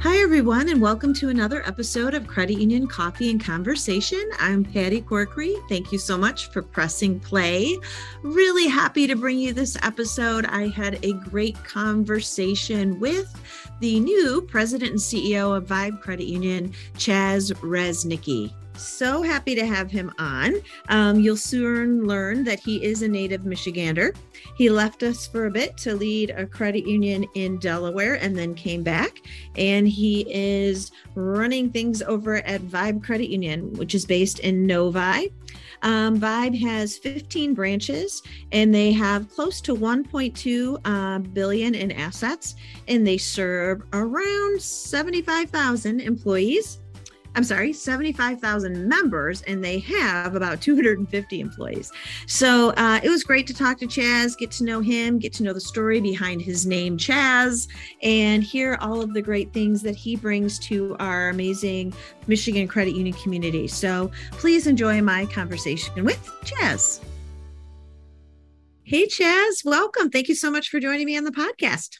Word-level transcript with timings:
Hi, 0.00 0.18
everyone, 0.18 0.68
and 0.68 0.80
welcome 0.80 1.12
to 1.14 1.28
another 1.28 1.66
episode 1.66 2.14
of 2.14 2.28
Credit 2.28 2.56
Union 2.56 2.86
Coffee 2.86 3.30
and 3.30 3.44
Conversation. 3.44 4.30
I'm 4.38 4.62
Patty 4.62 5.02
Corkery. 5.02 5.56
Thank 5.68 5.90
you 5.90 5.98
so 5.98 6.16
much 6.16 6.50
for 6.50 6.62
pressing 6.62 7.18
play. 7.18 7.76
Really 8.22 8.68
happy 8.68 9.08
to 9.08 9.16
bring 9.16 9.40
you 9.40 9.52
this 9.52 9.76
episode. 9.82 10.46
I 10.46 10.68
had 10.68 11.04
a 11.04 11.14
great 11.14 11.56
conversation 11.64 13.00
with 13.00 13.34
the 13.80 13.98
new 13.98 14.40
president 14.42 14.92
and 14.92 15.00
CEO 15.00 15.56
of 15.56 15.66
Vibe 15.66 16.00
Credit 16.00 16.26
Union, 16.26 16.72
Chaz 16.94 17.52
Rzewnicki. 17.54 18.52
So 18.78 19.22
happy 19.22 19.56
to 19.56 19.66
have 19.66 19.90
him 19.90 20.12
on. 20.18 20.54
Um, 20.88 21.18
you'll 21.18 21.36
soon 21.36 22.06
learn 22.06 22.44
that 22.44 22.60
he 22.60 22.82
is 22.84 23.02
a 23.02 23.08
native 23.08 23.42
Michigander. 23.42 24.14
He 24.56 24.70
left 24.70 25.02
us 25.02 25.26
for 25.26 25.46
a 25.46 25.50
bit 25.50 25.76
to 25.78 25.94
lead 25.94 26.30
a 26.30 26.46
credit 26.46 26.86
union 26.86 27.26
in 27.34 27.58
Delaware 27.58 28.14
and 28.14 28.38
then 28.38 28.54
came 28.54 28.84
back. 28.84 29.20
And 29.56 29.88
he 29.88 30.26
is 30.32 30.92
running 31.16 31.70
things 31.70 32.02
over 32.02 32.36
at 32.36 32.62
Vibe 32.62 33.02
Credit 33.02 33.28
Union, 33.28 33.72
which 33.74 33.94
is 33.96 34.06
based 34.06 34.38
in 34.40 34.64
Novi. 34.64 35.32
Um, 35.82 36.20
Vibe 36.20 36.60
has 36.60 36.98
15 36.98 37.54
branches 37.54 38.22
and 38.52 38.74
they 38.74 38.92
have 38.92 39.30
close 39.30 39.60
to 39.62 39.74
1.2 39.74 40.80
uh, 40.84 41.18
billion 41.18 41.74
in 41.74 41.92
assets, 41.92 42.56
and 42.88 43.06
they 43.06 43.18
serve 43.18 43.82
around 43.92 44.60
75,000 44.60 46.00
employees. 46.00 46.78
I'm 47.34 47.44
sorry, 47.44 47.72
75,000 47.72 48.88
members, 48.88 49.42
and 49.42 49.62
they 49.62 49.78
have 49.80 50.34
about 50.34 50.60
250 50.60 51.40
employees. 51.40 51.92
So 52.26 52.70
uh, 52.70 53.00
it 53.02 53.08
was 53.08 53.22
great 53.22 53.46
to 53.48 53.54
talk 53.54 53.78
to 53.78 53.86
Chaz, 53.86 54.36
get 54.36 54.50
to 54.52 54.64
know 54.64 54.80
him, 54.80 55.18
get 55.18 55.32
to 55.34 55.42
know 55.42 55.52
the 55.52 55.60
story 55.60 56.00
behind 56.00 56.42
his 56.42 56.66
name, 56.66 56.96
Chaz, 56.96 57.68
and 58.02 58.42
hear 58.42 58.76
all 58.80 59.00
of 59.00 59.14
the 59.14 59.22
great 59.22 59.52
things 59.52 59.82
that 59.82 59.94
he 59.94 60.16
brings 60.16 60.58
to 60.60 60.96
our 60.98 61.28
amazing 61.28 61.92
Michigan 62.26 62.66
Credit 62.66 62.94
Union 62.94 63.16
community. 63.16 63.68
So 63.68 64.10
please 64.32 64.66
enjoy 64.66 65.00
my 65.02 65.26
conversation 65.26 66.04
with 66.04 66.24
Chaz. 66.44 67.00
Hey, 68.84 69.06
Chaz, 69.06 69.64
welcome. 69.64 70.08
Thank 70.08 70.28
you 70.28 70.34
so 70.34 70.50
much 70.50 70.70
for 70.70 70.80
joining 70.80 71.04
me 71.04 71.16
on 71.16 71.24
the 71.24 71.30
podcast. 71.30 71.98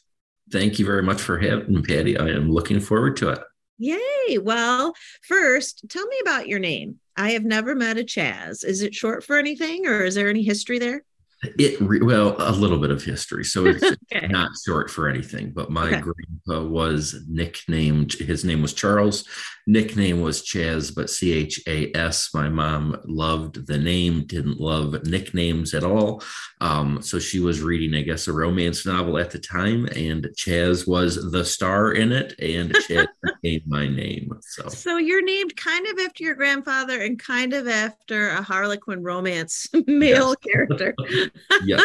Thank 0.51 0.79
you 0.79 0.87
very 0.87 1.03
much 1.03 1.21
for 1.21 1.39
having 1.39 1.75
me, 1.75 1.83
Patty. 1.83 2.17
I 2.17 2.29
am 2.29 2.51
looking 2.51 2.81
forward 2.81 3.17
to 3.19 3.29
it. 3.31 3.41
Yay. 3.79 4.39
Well, 4.39 4.95
first, 5.23 5.85
tell 5.89 6.07
me 6.07 6.19
about 6.21 6.49
your 6.49 6.59
name. 6.59 6.99
I 7.17 7.31
have 7.31 7.45
never 7.45 7.75
met 7.75 7.99
a 7.99 8.03
Chaz. 8.03 8.65
Is 8.65 8.83
it 8.83 8.95
short 8.95 9.25
for 9.25 9.37
anything 9.37 9.87
or 9.87 10.05
is 10.05 10.15
there 10.15 10.29
any 10.29 10.43
history 10.43 10.79
there? 10.79 11.05
It 11.43 11.81
well, 12.03 12.35
a 12.39 12.51
little 12.51 12.79
bit 12.79 12.91
of 12.91 13.05
history, 13.05 13.45
so 13.45 13.67
it's 13.67 13.83
okay. 14.13 14.27
not 14.27 14.51
short 14.67 14.91
for 14.91 15.09
anything. 15.09 15.53
But 15.55 15.71
my 15.71 15.87
okay. 15.87 16.01
grandpa 16.01 16.69
was 16.69 17.15
nicknamed. 17.29 18.15
His 18.15 18.45
name 18.45 18.61
was 18.61 18.73
Charles. 18.73 19.25
Nickname 19.69 20.21
was 20.21 20.43
Chaz, 20.43 20.93
but 20.93 21.11
C 21.11 21.33
H 21.33 21.61
A 21.69 21.95
S. 21.95 22.31
My 22.35 22.49
mom 22.49 22.97
loved 23.05 23.67
the 23.67 23.79
name, 23.79 24.25
didn't 24.27 24.59
love 24.59 25.05
nicknames 25.05 25.75
at 25.75 25.85
all. 25.85 26.23
Um, 26.61 27.03
so 27.03 27.19
she 27.19 27.39
was 27.39 27.61
reading, 27.61 27.95
I 27.95 28.03
guess, 28.03 28.27
a 28.27 28.33
romance 28.33 28.85
novel 28.85 29.19
at 29.19 29.31
the 29.31 29.39
time, 29.39 29.87
and 29.95 30.25
Chaz 30.37 30.89
was 30.89 31.31
the 31.31 31.45
star 31.45 31.93
in 31.93 32.13
it, 32.13 32.35
and 32.41 32.73
Chaz 32.75 33.07
became 33.43 33.63
my 33.67 33.87
name. 33.87 34.33
So, 34.41 34.69
so 34.69 34.97
you're 34.97 35.25
named 35.25 35.55
kind 35.57 35.87
of 35.87 35.99
after 36.01 36.25
your 36.25 36.35
grandfather 36.35 37.03
and 37.03 37.19
kind 37.19 37.53
of 37.53 37.69
after 37.69 38.31
a 38.31 38.43
Harlequin 38.43 39.03
romance 39.03 39.69
male 39.87 40.35
yes. 40.43 40.53
character 40.53 40.95
yeah. 41.65 41.85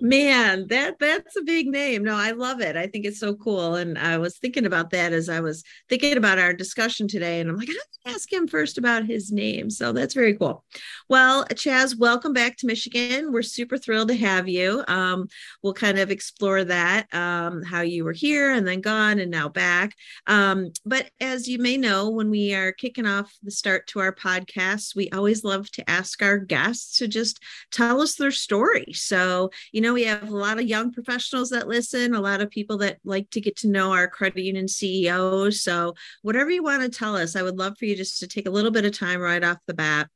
Man, 0.00 0.66
that 0.68 0.98
that's 0.98 1.36
a 1.36 1.42
big 1.42 1.68
name. 1.68 2.02
No, 2.04 2.14
I 2.14 2.32
love 2.32 2.60
it. 2.60 2.76
I 2.76 2.86
think 2.86 3.04
it's 3.04 3.20
so 3.20 3.34
cool. 3.34 3.74
And 3.76 3.98
I 3.98 4.18
was 4.18 4.38
thinking 4.38 4.66
about 4.66 4.90
that 4.90 5.12
as 5.12 5.28
I 5.28 5.40
was 5.40 5.62
thinking 5.88 6.16
about 6.16 6.38
our 6.38 6.52
discussion 6.52 7.08
today. 7.08 7.40
And 7.40 7.50
I'm 7.50 7.56
like, 7.56 7.68
I 7.70 8.10
ask 8.10 8.32
him 8.32 8.46
first 8.46 8.78
about 8.78 9.06
his 9.06 9.32
name. 9.32 9.70
So 9.70 9.92
that's 9.92 10.14
very 10.14 10.34
cool. 10.34 10.64
Well, 11.08 11.44
Chaz, 11.46 11.98
welcome 11.98 12.32
back 12.32 12.56
to 12.58 12.66
Michigan. 12.66 13.32
We're 13.32 13.42
super 13.42 13.78
thrilled 13.78 14.08
to 14.08 14.16
have 14.16 14.48
you. 14.48 14.84
Um, 14.88 15.28
we'll 15.62 15.74
kind 15.74 15.98
of 15.98 16.10
explore 16.10 16.64
that, 16.64 17.12
um, 17.14 17.62
how 17.62 17.80
you 17.80 18.04
were 18.04 18.12
here 18.12 18.52
and 18.52 18.66
then 18.66 18.80
gone 18.80 19.18
and 19.18 19.30
now 19.30 19.48
back. 19.48 19.94
Um, 20.26 20.70
but 20.84 21.10
as 21.20 21.48
you 21.48 21.58
may 21.58 21.76
know, 21.76 22.10
when 22.10 22.30
we 22.30 22.54
are 22.54 22.72
kicking 22.72 23.06
off 23.06 23.32
the 23.42 23.50
start 23.50 23.86
to 23.88 24.00
our 24.00 24.14
podcast, 24.14 24.94
we 24.94 25.10
always 25.10 25.44
love 25.44 25.70
to 25.72 25.88
ask 25.90 26.22
our 26.22 26.38
guests 26.38 26.98
to 26.98 27.08
just 27.08 27.42
tell 27.70 28.00
us 28.00 28.14
their 28.14 28.30
story 28.30 28.75
story. 28.76 28.92
So, 28.92 29.50
you 29.72 29.80
know, 29.80 29.92
we 29.92 30.04
have 30.04 30.28
a 30.28 30.36
lot 30.36 30.58
of 30.58 30.66
young 30.66 30.92
professionals 30.92 31.50
that 31.50 31.68
listen, 31.68 32.14
a 32.14 32.20
lot 32.20 32.40
of 32.40 32.50
people 32.50 32.78
that 32.78 32.98
like 33.04 33.30
to 33.30 33.40
get 33.40 33.56
to 33.58 33.68
know 33.68 33.92
our 33.92 34.08
credit 34.08 34.42
union 34.42 34.68
CEOs. 34.68 35.62
So, 35.62 35.94
whatever 36.22 36.50
you 36.50 36.62
want 36.62 36.82
to 36.82 36.88
tell 36.88 37.16
us, 37.16 37.36
I 37.36 37.42
would 37.42 37.58
love 37.58 37.76
for 37.78 37.84
you 37.84 37.96
just 37.96 38.20
to 38.20 38.26
take 38.26 38.46
a 38.46 38.50
little 38.50 38.70
bit 38.70 38.84
of 38.84 38.96
time 38.96 39.20
right 39.20 39.42
off 39.42 39.58
the 39.66 39.74
bat 39.74 40.08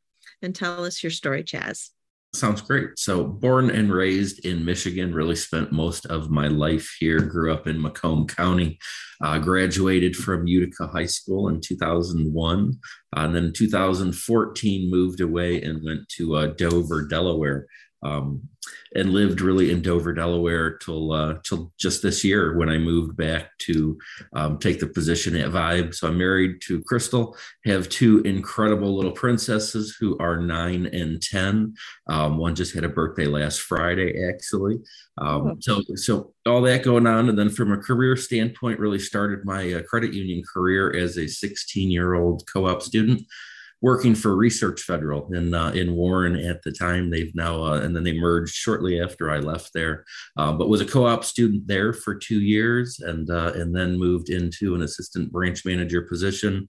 and 0.43 0.55
tell 0.55 0.85
us 0.85 1.03
your 1.03 1.11
story, 1.11 1.43
Chaz. 1.43 1.91
Sounds 2.33 2.61
great. 2.61 2.97
So, 2.97 3.25
born 3.25 3.71
and 3.71 3.93
raised 3.93 4.47
in 4.47 4.65
Michigan, 4.65 5.13
really 5.13 5.35
spent 5.35 5.73
most 5.73 6.07
of 6.07 6.31
my 6.31 6.47
life 6.47 6.89
here. 7.01 7.21
Grew 7.21 7.53
up 7.53 7.67
in 7.67 7.83
Macomb 7.83 8.29
County, 8.29 8.79
uh, 9.21 9.39
graduated 9.39 10.15
from 10.15 10.47
Utica 10.47 10.87
High 10.87 11.07
School 11.07 11.49
in 11.49 11.61
2001. 11.61 12.79
Uh, 13.17 13.21
and 13.21 13.35
then 13.35 13.53
2014, 13.53 14.91
moved 14.91 15.21
away 15.21 15.61
and 15.61 15.85
went 15.85 16.09
to 16.11 16.37
uh, 16.37 16.47
Dover, 16.47 17.09
Delaware, 17.09 17.67
um, 18.03 18.49
and 18.95 19.13
lived 19.13 19.41
really 19.41 19.71
in 19.71 19.83
Dover, 19.83 20.13
Delaware 20.13 20.77
till 20.79 21.13
uh, 21.13 21.35
till 21.45 21.73
just 21.79 22.03
this 22.03 22.25
year 22.25 22.57
when 22.57 22.69
I 22.69 22.79
moved 22.79 23.17
back 23.17 23.57
to 23.61 23.99
um, 24.35 24.59
take 24.59 24.81
the 24.81 24.87
position 24.87 25.37
at 25.37 25.51
Vibe. 25.51 25.95
So 25.95 26.09
I'm 26.09 26.19
married 26.19 26.61
to 26.63 26.83
Crystal, 26.83 27.37
have 27.65 27.89
two 27.89 28.21
incredible 28.21 28.97
little 28.97 29.13
princesses 29.13 29.97
who 29.99 30.19
are 30.19 30.39
nine 30.39 30.87
and 30.87 31.23
ten. 31.23 31.75
Um, 32.09 32.39
one 32.39 32.55
just 32.55 32.75
had 32.75 32.85
a 32.85 32.89
birthday 32.89 33.27
last 33.27 33.61
Friday, 33.61 34.29
actually. 34.29 34.79
Um, 35.19 35.47
oh. 35.47 35.57
So 35.61 35.83
so 35.95 36.33
all 36.47 36.63
that 36.63 36.83
going 36.83 37.07
on, 37.07 37.29
and 37.29 37.39
then 37.39 37.51
from 37.51 37.73
a 37.73 37.79
career 37.79 38.17
standpoint, 38.17 38.81
really 38.81 38.99
started 38.99 39.45
my 39.45 39.75
uh, 39.75 39.83
credit 39.83 40.13
union 40.13 40.43
career 40.53 40.95
as 40.97 41.17
a 41.17 41.29
16 41.29 41.91
year 41.91 42.15
old 42.15 42.49
co-op 42.53 42.83
student 42.83 43.23
working 43.83 44.15
for 44.15 44.37
Research 44.37 44.83
Federal 44.83 45.33
in 45.33 45.55
uh, 45.55 45.71
in 45.71 45.95
Warren 45.95 46.37
at 46.37 46.63
the 46.63 46.73
time. 46.73 47.11
They've 47.11 47.35
now 47.35 47.63
uh, 47.63 47.81
and 47.81 47.95
then 47.95 48.05
they 48.05 48.19
merged 48.19 48.55
shortly 48.55 49.01
after 49.01 49.31
I 49.31 49.39
left 49.39 49.73
there, 49.75 50.05
uh, 50.37 50.53
but 50.53 50.69
was 50.69 50.81
a 50.81 50.87
co-op 50.87 51.25
student 51.25 51.67
there 51.67 51.93
for 51.93 52.15
two 52.15 52.41
years 52.41 53.01
and 53.01 53.31
uh, 53.31 53.53
and 53.55 53.75
then 53.75 53.99
moved 53.99 54.29
into 54.31 54.75
an 54.75 54.83
assistant 54.83 55.33
branch 55.33 55.65
manager 55.65 56.03
position. 56.03 56.69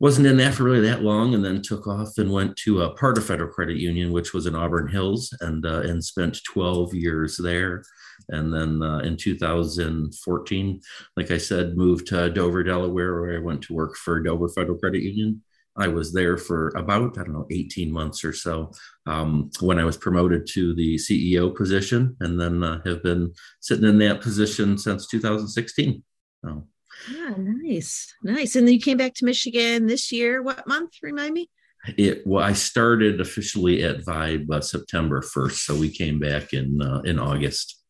Wasn't 0.00 0.28
in 0.28 0.36
that 0.36 0.54
for 0.54 0.62
really 0.62 0.80
that 0.82 1.02
long, 1.02 1.34
and 1.34 1.44
then 1.44 1.60
took 1.60 1.88
off 1.88 2.18
and 2.18 2.32
went 2.32 2.56
to 2.58 2.82
a 2.82 2.94
part 2.94 3.18
of 3.18 3.26
Federal 3.26 3.52
Credit 3.52 3.78
Union, 3.78 4.12
which 4.12 4.32
was 4.32 4.46
in 4.46 4.54
Auburn 4.54 4.88
Hills, 4.88 5.34
and 5.40 5.66
uh, 5.66 5.80
and 5.80 6.04
spent 6.04 6.38
12 6.44 6.94
years 6.94 7.36
there. 7.36 7.82
And 8.28 8.52
then 8.52 8.82
uh, 8.82 8.98
in 8.98 9.16
2014, 9.16 10.80
like 11.16 11.30
I 11.30 11.38
said, 11.38 11.76
moved 11.76 12.08
to 12.08 12.30
Dover, 12.30 12.62
Delaware, 12.62 13.20
where 13.20 13.36
I 13.36 13.40
went 13.40 13.62
to 13.62 13.74
work 13.74 13.96
for 13.96 14.20
Dover 14.20 14.48
Federal 14.48 14.78
Credit 14.78 15.02
Union 15.02 15.42
I 15.78 15.88
was 15.88 16.12
there 16.12 16.36
for 16.36 16.72
about, 16.76 17.18
I 17.18 17.22
don't 17.24 17.32
know, 17.32 17.46
18 17.50 17.92
months 17.92 18.24
or 18.24 18.32
so 18.32 18.72
um, 19.06 19.50
when 19.60 19.78
I 19.78 19.84
was 19.84 19.96
promoted 19.96 20.46
to 20.54 20.74
the 20.74 20.96
CEO 20.96 21.54
position 21.54 22.16
and 22.20 22.40
then 22.40 22.64
uh, 22.64 22.80
have 22.84 23.02
been 23.02 23.32
sitting 23.60 23.88
in 23.88 23.98
that 23.98 24.20
position 24.20 24.76
since 24.76 25.06
2016. 25.06 26.02
So. 26.44 26.66
Yeah, 27.12 27.34
nice. 27.38 28.12
Nice. 28.22 28.56
And 28.56 28.66
then 28.66 28.74
you 28.74 28.80
came 28.80 28.96
back 28.96 29.14
to 29.14 29.24
Michigan 29.24 29.86
this 29.86 30.10
year. 30.10 30.42
What 30.42 30.66
month? 30.66 30.94
Remind 31.02 31.34
me. 31.34 31.48
It 31.96 32.26
well, 32.26 32.44
I 32.44 32.54
started 32.54 33.20
officially 33.20 33.84
at 33.84 34.00
Vibe 34.00 34.50
uh, 34.50 34.60
September 34.60 35.20
1st. 35.20 35.52
So 35.52 35.78
we 35.78 35.90
came 35.90 36.18
back 36.18 36.52
in 36.52 36.82
uh, 36.82 37.02
in 37.04 37.20
August. 37.20 37.80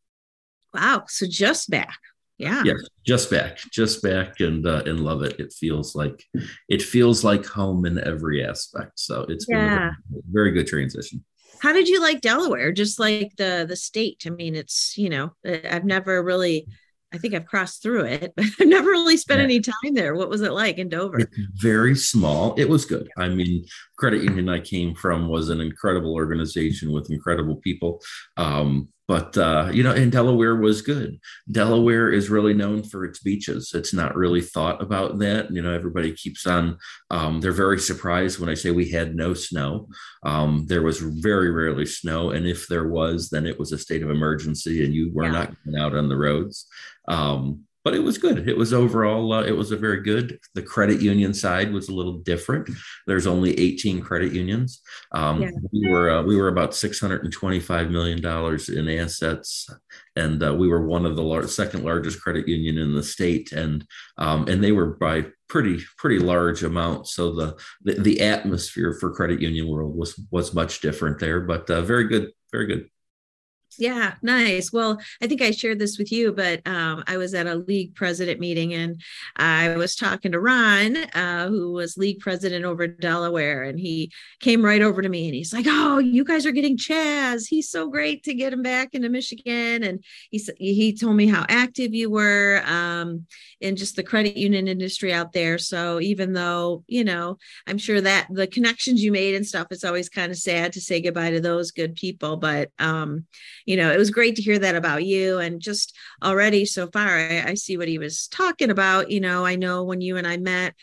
Wow. 0.74 1.04
So 1.08 1.26
just 1.26 1.70
back 1.70 1.98
yeah 2.38 2.62
yeah 2.64 2.74
just 3.04 3.30
back 3.30 3.58
just 3.72 4.02
back 4.02 4.40
and 4.40 4.66
uh, 4.66 4.82
and 4.86 5.00
love 5.00 5.22
it 5.22 5.38
it 5.38 5.52
feels 5.52 5.94
like 5.94 6.24
it 6.68 6.82
feels 6.82 7.24
like 7.24 7.44
home 7.44 7.84
in 7.84 7.98
every 8.04 8.44
aspect 8.44 8.92
so 8.98 9.26
it's 9.28 9.46
yeah. 9.48 9.56
been 9.58 9.72
a 9.72 9.96
very, 10.10 10.22
very 10.30 10.50
good 10.52 10.66
transition 10.66 11.24
how 11.60 11.72
did 11.72 11.88
you 11.88 12.00
like 12.00 12.20
delaware 12.20 12.72
just 12.72 12.98
like 12.98 13.32
the 13.36 13.66
the 13.68 13.76
state 13.76 14.22
i 14.26 14.30
mean 14.30 14.54
it's 14.54 14.96
you 14.96 15.08
know 15.08 15.32
i've 15.44 15.84
never 15.84 16.22
really 16.22 16.66
I 17.12 17.16
think 17.16 17.34
I've 17.34 17.46
crossed 17.46 17.82
through 17.82 18.04
it, 18.04 18.34
but 18.36 18.44
I've 18.60 18.68
never 18.68 18.90
really 18.90 19.16
spent 19.16 19.38
yeah. 19.38 19.44
any 19.44 19.60
time 19.60 19.94
there. 19.94 20.14
What 20.14 20.28
was 20.28 20.42
it 20.42 20.52
like 20.52 20.78
in 20.78 20.88
Dover? 20.88 21.20
It's 21.20 21.36
very 21.54 21.94
small. 21.94 22.54
It 22.56 22.68
was 22.68 22.84
good. 22.84 23.08
I 23.16 23.28
mean, 23.28 23.64
credit 23.96 24.22
union 24.22 24.48
I 24.48 24.60
came 24.60 24.94
from 24.94 25.28
was 25.28 25.48
an 25.48 25.60
incredible 25.60 26.14
organization 26.14 26.92
with 26.92 27.10
incredible 27.10 27.56
people. 27.56 28.00
Um, 28.36 28.88
but 29.08 29.36
uh, 29.38 29.70
you 29.72 29.82
know, 29.82 29.92
and 29.92 30.12
Delaware 30.12 30.54
was 30.54 30.82
good. 30.82 31.18
Delaware 31.50 32.12
is 32.12 32.28
really 32.28 32.52
known 32.52 32.82
for 32.82 33.06
its 33.06 33.20
beaches. 33.20 33.72
It's 33.74 33.94
not 33.94 34.14
really 34.14 34.42
thought 34.42 34.82
about 34.82 35.18
that. 35.20 35.50
You 35.50 35.62
know, 35.62 35.72
everybody 35.72 36.12
keeps 36.12 36.46
on. 36.46 36.76
Um, 37.10 37.40
they're 37.40 37.52
very 37.52 37.80
surprised 37.80 38.38
when 38.38 38.50
I 38.50 38.54
say 38.54 38.70
we 38.70 38.90
had 38.90 39.16
no 39.16 39.32
snow. 39.32 39.88
Um, 40.24 40.66
there 40.68 40.82
was 40.82 40.98
very 41.00 41.50
rarely 41.50 41.86
snow, 41.86 42.30
and 42.30 42.46
if 42.46 42.68
there 42.68 42.88
was, 42.88 43.30
then 43.30 43.46
it 43.46 43.58
was 43.58 43.72
a 43.72 43.78
state 43.78 44.02
of 44.02 44.10
emergency, 44.10 44.84
and 44.84 44.92
you 44.92 45.10
were 45.14 45.24
yeah. 45.24 45.30
not 45.30 45.54
going 45.64 45.78
out 45.78 45.96
on 45.96 46.10
the 46.10 46.16
roads. 46.16 46.66
Um, 47.08 47.64
but 47.84 47.94
it 47.94 48.00
was 48.00 48.18
good. 48.18 48.48
It 48.48 48.56
was 48.56 48.72
overall, 48.72 49.32
uh, 49.32 49.42
it 49.42 49.56
was 49.56 49.70
a 49.70 49.76
very 49.76 50.02
good. 50.02 50.38
The 50.54 50.62
credit 50.62 51.00
union 51.00 51.32
side 51.32 51.72
was 51.72 51.88
a 51.88 51.94
little 51.94 52.18
different. 52.18 52.68
There's 53.06 53.26
only 53.26 53.58
18 53.58 54.00
credit 54.00 54.32
unions. 54.32 54.82
Um, 55.12 55.42
yeah. 55.42 55.50
We 55.72 55.88
were 55.88 56.10
uh, 56.10 56.22
we 56.22 56.36
were 56.36 56.48
about 56.48 56.74
625 56.74 57.90
million 57.90 58.20
dollars 58.20 58.68
in 58.68 58.88
assets, 58.88 59.68
and 60.16 60.42
uh, 60.42 60.54
we 60.54 60.68
were 60.68 60.86
one 60.86 61.06
of 61.06 61.16
the 61.16 61.22
lar- 61.22 61.46
second 61.46 61.84
largest 61.84 62.20
credit 62.20 62.48
union 62.48 62.78
in 62.78 62.94
the 62.94 63.02
state, 63.02 63.52
and 63.52 63.86
um, 64.18 64.48
and 64.48 64.62
they 64.62 64.72
were 64.72 64.96
by 64.96 65.26
pretty 65.48 65.78
pretty 65.96 66.18
large 66.18 66.62
amounts. 66.62 67.14
So 67.14 67.34
the, 67.34 67.58
the, 67.82 67.94
the 68.00 68.20
atmosphere 68.20 68.96
for 69.00 69.12
credit 69.12 69.40
union 69.40 69.68
world 69.68 69.96
was 69.96 70.20
was 70.30 70.54
much 70.54 70.80
different 70.80 71.18
there, 71.18 71.40
but 71.40 71.68
uh, 71.70 71.82
very 71.82 72.08
good, 72.08 72.32
very 72.52 72.66
good. 72.66 72.88
Yeah, 73.80 74.14
nice. 74.22 74.72
Well, 74.72 74.98
I 75.22 75.28
think 75.28 75.40
I 75.40 75.52
shared 75.52 75.78
this 75.78 75.98
with 75.98 76.10
you, 76.10 76.32
but 76.32 76.66
um, 76.66 77.04
I 77.06 77.16
was 77.16 77.32
at 77.32 77.46
a 77.46 77.54
league 77.54 77.94
president 77.94 78.40
meeting 78.40 78.74
and 78.74 79.00
I 79.36 79.76
was 79.76 79.94
talking 79.94 80.32
to 80.32 80.40
Ron, 80.40 80.96
uh, 80.96 81.48
who 81.48 81.70
was 81.70 81.96
league 81.96 82.18
president 82.18 82.64
over 82.64 82.88
Delaware, 82.88 83.62
and 83.62 83.78
he 83.78 84.10
came 84.40 84.64
right 84.64 84.82
over 84.82 85.00
to 85.00 85.08
me 85.08 85.26
and 85.26 85.34
he's 85.34 85.52
like, 85.52 85.66
"Oh, 85.68 85.98
you 85.98 86.24
guys 86.24 86.44
are 86.44 86.50
getting 86.50 86.76
Chaz. 86.76 87.46
He's 87.48 87.70
so 87.70 87.88
great 87.88 88.24
to 88.24 88.34
get 88.34 88.52
him 88.52 88.62
back 88.62 88.94
into 88.94 89.08
Michigan." 89.08 89.84
And 89.84 90.02
he 90.32 90.42
he 90.58 90.92
told 90.92 91.14
me 91.14 91.28
how 91.28 91.46
active 91.48 91.94
you 91.94 92.10
were 92.10 92.62
um, 92.66 93.26
in 93.60 93.76
just 93.76 93.94
the 93.94 94.02
credit 94.02 94.36
union 94.36 94.66
industry 94.66 95.12
out 95.12 95.32
there. 95.32 95.56
So 95.56 96.00
even 96.00 96.32
though 96.32 96.82
you 96.88 97.04
know, 97.04 97.38
I'm 97.68 97.78
sure 97.78 98.00
that 98.00 98.26
the 98.28 98.48
connections 98.48 99.04
you 99.04 99.12
made 99.12 99.36
and 99.36 99.46
stuff, 99.46 99.68
it's 99.70 99.84
always 99.84 100.08
kind 100.08 100.32
of 100.32 100.38
sad 100.38 100.72
to 100.72 100.80
say 100.80 101.00
goodbye 101.00 101.30
to 101.30 101.40
those 101.40 101.70
good 101.70 101.94
people, 101.94 102.36
but 102.36 102.70
um, 102.80 103.24
you 103.68 103.76
know, 103.76 103.92
it 103.92 103.98
was 103.98 104.10
great 104.10 104.34
to 104.36 104.42
hear 104.42 104.58
that 104.58 104.76
about 104.76 105.04
you. 105.04 105.40
And 105.40 105.60
just 105.60 105.94
already 106.24 106.64
so 106.64 106.86
far, 106.86 107.18
I, 107.18 107.42
I 107.48 107.54
see 107.54 107.76
what 107.76 107.86
he 107.86 107.98
was 107.98 108.26
talking 108.28 108.70
about. 108.70 109.10
You 109.10 109.20
know, 109.20 109.44
I 109.44 109.56
know 109.56 109.84
when 109.84 110.00
you 110.00 110.16
and 110.16 110.26
I 110.26 110.38
met, 110.38 110.74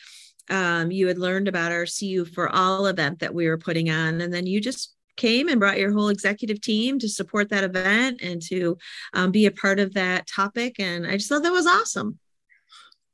um, 0.51 0.91
you 0.91 1.07
had 1.07 1.17
learned 1.17 1.47
about 1.47 1.71
our 1.71 1.87
CU 1.87 2.25
for 2.25 2.47
All 2.47 2.85
event 2.85 3.21
that 3.21 3.33
we 3.33 3.47
were 3.47 3.57
putting 3.57 3.89
on, 3.89 4.21
and 4.21 4.31
then 4.31 4.45
you 4.45 4.61
just 4.61 4.93
came 5.17 5.49
and 5.49 5.59
brought 5.59 5.79
your 5.79 5.93
whole 5.93 6.09
executive 6.09 6.61
team 6.61 6.99
to 6.99 7.09
support 7.09 7.49
that 7.49 7.63
event 7.63 8.21
and 8.21 8.39
to 8.43 8.77
um, 9.15 9.31
be 9.31 9.47
a 9.47 9.51
part 9.51 9.79
of 9.79 9.95
that 9.95 10.27
topic. 10.27 10.75
And 10.79 11.07
I 11.07 11.13
just 11.13 11.27
thought 11.27 11.41
that 11.41 11.51
was 11.51 11.65
awesome. 11.65 12.19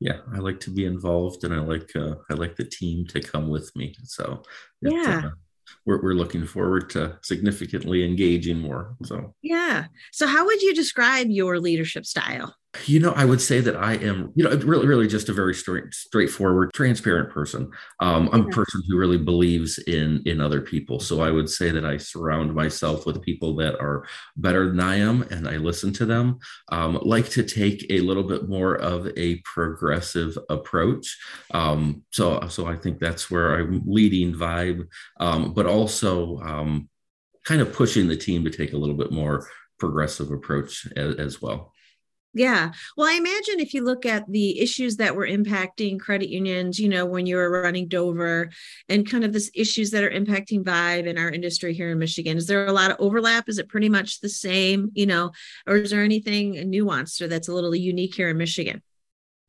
Yeah, 0.02 0.18
I 0.36 0.40
like 0.40 0.60
to 0.62 0.70
be 0.70 0.84
involved, 0.84 1.46
and 1.46 1.54
I 1.54 1.60
like 1.60 1.96
uh, 1.96 2.16
I 2.30 2.34
like 2.34 2.58
the 2.58 2.66
team 2.66 3.08
to 3.08 3.22
come 3.22 3.48
with 3.48 3.74
me. 3.78 3.96
So 4.04 4.44
yeah. 4.82 5.22
Uh, 5.28 5.30
we're, 5.86 6.02
we're 6.02 6.14
looking 6.14 6.46
forward 6.46 6.90
to 6.92 7.18
significantly 7.22 8.04
engaging 8.06 8.60
more. 8.60 8.96
So, 9.04 9.34
yeah. 9.42 9.86
So, 10.12 10.28
how 10.28 10.46
would 10.46 10.62
you 10.62 10.74
describe 10.74 11.28
your 11.30 11.60
leadership 11.60 12.06
style? 12.06 12.56
You 12.86 13.02
know, 13.02 13.12
I 13.12 13.26
would 13.26 13.42
say 13.42 13.60
that 13.60 13.76
I 13.76 13.96
am, 13.96 14.32
you 14.34 14.46
know, 14.46 14.56
really, 14.56 14.88
really 14.88 15.08
just 15.08 15.28
a 15.28 15.34
very 15.34 15.54
straight, 15.54 15.94
straightforward, 15.94 16.72
transparent 16.74 17.30
person. 17.30 17.70
Um, 18.00 18.30
I'm 18.32 18.46
a 18.46 18.50
person 18.50 18.82
who 18.88 18.98
really 18.98 19.18
believes 19.18 19.78
in 19.78 20.24
in 20.26 20.40
other 20.40 20.62
people. 20.62 21.02
So 21.02 21.20
I 21.20 21.32
would 21.32 21.50
say 21.50 21.72
that 21.72 21.84
I 21.84 21.98
surround 21.98 22.56
myself 22.56 23.06
with 23.06 23.22
people 23.22 23.58
that 23.58 23.78
are 23.82 24.06
better 24.38 24.70
than 24.70 24.80
I 24.80 24.96
am, 24.96 25.24
and 25.24 25.50
I 25.50 25.58
listen 25.58 25.92
to 25.94 26.06
them. 26.06 26.40
Um, 26.72 26.98
like 27.02 27.30
to 27.32 27.44
take 27.44 27.88
a 27.90 28.00
little 28.00 28.24
bit 28.24 28.48
more 28.48 28.76
of 28.76 29.06
a 29.18 29.42
progressive 29.44 30.38
approach. 30.50 31.18
Um, 31.54 32.04
so, 32.12 32.48
so 32.48 32.68
I 32.68 32.78
think 32.78 33.00
that's 33.00 33.30
where 33.30 33.54
I'm 33.56 33.82
leading 33.86 34.34
vibe, 34.34 34.88
um, 35.20 35.54
but 35.54 35.66
also 35.66 36.40
um, 36.40 36.88
kind 37.44 37.60
of 37.60 37.74
pushing 37.74 38.08
the 38.08 38.16
team 38.16 38.46
to 38.46 38.50
take 38.50 38.72
a 38.72 38.78
little 38.78 38.96
bit 38.96 39.12
more 39.12 39.50
progressive 39.78 40.32
approach 40.32 40.88
as, 40.96 41.16
as 41.16 41.42
well. 41.42 41.74
Yeah. 42.34 42.72
Well, 42.96 43.10
I 43.10 43.18
imagine 43.18 43.60
if 43.60 43.74
you 43.74 43.84
look 43.84 44.06
at 44.06 44.30
the 44.32 44.60
issues 44.62 44.96
that 44.98 45.16
were 45.16 45.28
impacting 45.28 46.00
credit 46.00 46.30
unions, 46.30 46.80
you 46.80 46.88
know, 46.88 47.06
when 47.06 47.26
you 47.26 47.36
were 47.36 47.62
running 47.62 47.90
Dover 47.90 48.50
and 48.88 49.10
kind 49.10 49.26
of 49.26 49.34
this 49.34 49.52
issues 49.54 49.92
that 49.92 50.04
are 50.06 50.10
impacting 50.10 50.64
Vibe 50.64 51.08
in 51.08 51.18
our 51.18 51.30
industry 51.30 51.74
here 51.74 51.92
in 51.92 52.00
Michigan, 52.00 52.38
is 52.38 52.48
there 52.48 52.68
a 52.68 52.72
lot 52.72 52.90
of 52.90 52.98
overlap? 53.00 53.50
Is 53.50 53.58
it 53.58 53.68
pretty 53.68 53.90
much 53.90 54.22
the 54.22 54.30
same, 54.30 54.92
you 54.94 55.06
know, 55.06 55.32
or 55.68 55.76
is 55.76 55.92
there 55.92 56.04
anything 56.04 56.54
nuanced 56.72 57.22
or 57.22 57.28
that's 57.28 57.50
a 57.50 57.54
little 57.54 57.76
unique 57.76 58.16
here 58.16 58.30
in 58.30 58.38
Michigan? 58.38 58.82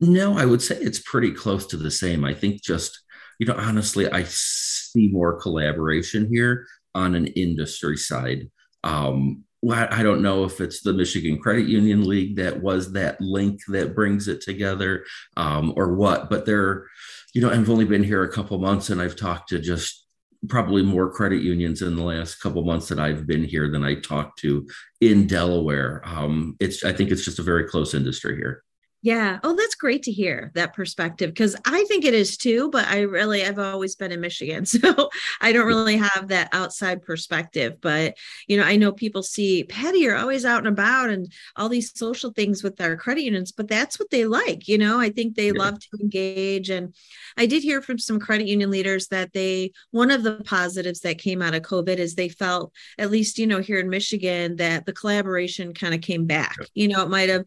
No, 0.01 0.37
I 0.37 0.43
would 0.43 0.61
say 0.61 0.75
it's 0.75 0.99
pretty 0.99 1.31
close 1.31 1.65
to 1.67 1.77
the 1.77 1.91
same. 1.91 2.25
I 2.25 2.33
think 2.33 2.61
just, 2.61 3.01
you 3.39 3.47
know, 3.47 3.55
honestly, 3.55 4.11
I 4.11 4.25
see 4.27 5.07
more 5.07 5.39
collaboration 5.39 6.27
here 6.29 6.67
on 6.93 7.15
an 7.15 7.27
industry 7.27 7.95
side. 7.95 8.49
Um, 8.83 9.45
I 9.71 10.03
don't 10.03 10.21
know 10.21 10.43
if 10.43 10.59
it's 10.59 10.81
the 10.81 10.93
Michigan 10.93 11.39
Credit 11.39 11.67
Union 11.67 12.07
League 12.07 12.35
that 12.35 12.61
was 12.61 12.91
that 12.93 13.21
link 13.21 13.61
that 13.69 13.95
brings 13.95 14.27
it 14.27 14.41
together 14.41 15.05
um, 15.37 15.73
or 15.77 15.95
what, 15.95 16.29
but 16.29 16.45
there, 16.45 16.87
you 17.33 17.41
know, 17.41 17.49
I've 17.49 17.69
only 17.69 17.85
been 17.85 18.03
here 18.03 18.23
a 18.23 18.31
couple 18.31 18.57
months 18.57 18.89
and 18.89 19.01
I've 19.01 19.15
talked 19.15 19.49
to 19.49 19.59
just 19.59 20.05
probably 20.49 20.83
more 20.83 21.09
credit 21.09 21.41
unions 21.41 21.81
in 21.81 21.95
the 21.95 22.03
last 22.03 22.41
couple 22.41 22.63
months 22.65 22.89
that 22.89 22.99
I've 22.99 23.25
been 23.25 23.43
here 23.43 23.69
than 23.71 23.83
I 23.83 23.95
talked 23.95 24.39
to 24.39 24.67
in 24.99 25.27
Delaware. 25.27 26.01
Um, 26.03 26.57
it's, 26.59 26.83
I 26.83 26.91
think 26.91 27.11
it's 27.11 27.23
just 27.23 27.39
a 27.39 27.43
very 27.43 27.65
close 27.67 27.93
industry 27.93 28.35
here. 28.35 28.63
Yeah. 29.03 29.39
Oh, 29.43 29.53
that's 29.53 29.75
great 29.75 30.03
to 30.03 30.13
hear 30.13 30.49
that 30.55 30.73
perspective 30.73 31.29
because 31.29 31.57
I 31.65 31.83
think 31.89 32.05
it 32.05 32.13
is 32.13 32.37
too, 32.37 32.69
but 32.71 32.87
I 32.87 33.01
really, 33.01 33.45
I've 33.45 33.59
always 33.59 33.97
been 33.97 34.13
in 34.13 34.21
Michigan. 34.21 34.65
So 34.83 35.09
I 35.39 35.51
don't 35.51 35.67
really 35.67 35.97
have 35.97 36.29
that 36.29 36.49
outside 36.51 37.03
perspective. 37.03 37.79
But, 37.81 38.15
you 38.47 38.57
know, 38.57 38.63
I 38.63 38.75
know 38.77 38.91
people 38.91 39.21
see 39.21 39.65
Patty, 39.65 39.99
you're 39.99 40.17
always 40.17 40.45
out 40.45 40.59
and 40.59 40.67
about 40.67 41.09
and 41.09 41.31
all 41.55 41.69
these 41.69 41.97
social 41.97 42.31
things 42.31 42.63
with 42.63 42.79
our 42.81 42.95
credit 42.95 43.23
unions, 43.23 43.51
but 43.51 43.67
that's 43.67 43.99
what 43.99 44.09
they 44.09 44.25
like. 44.25 44.67
You 44.67 44.77
know, 44.77 44.99
I 44.99 45.09
think 45.09 45.35
they 45.35 45.47
yeah. 45.47 45.57
love 45.59 45.79
to 45.79 45.87
engage. 46.01 46.69
And 46.69 46.95
I 47.37 47.45
did 47.45 47.61
hear 47.61 47.81
from 47.81 47.99
some 47.99 48.19
credit 48.19 48.47
union 48.47 48.71
leaders 48.71 49.07
that 49.09 49.33
they, 49.33 49.73
one 49.91 50.11
of 50.11 50.23
the 50.23 50.41
positives 50.45 51.01
that 51.01 51.17
came 51.17 51.41
out 51.41 51.55
of 51.55 51.61
COVID 51.63 51.97
is 51.97 52.15
they 52.15 52.29
felt, 52.29 52.71
at 52.97 53.11
least, 53.11 53.37
you 53.37 53.47
know, 53.47 53.59
here 53.59 53.79
in 53.79 53.89
Michigan, 53.89 54.55
that 54.57 54.85
the 54.85 54.93
collaboration 54.93 55.73
kind 55.73 55.93
of 55.93 56.01
came 56.01 56.25
back. 56.25 56.55
You 56.73 56.87
know, 56.87 57.03
it 57.03 57.09
might 57.09 57.29
have 57.29 57.43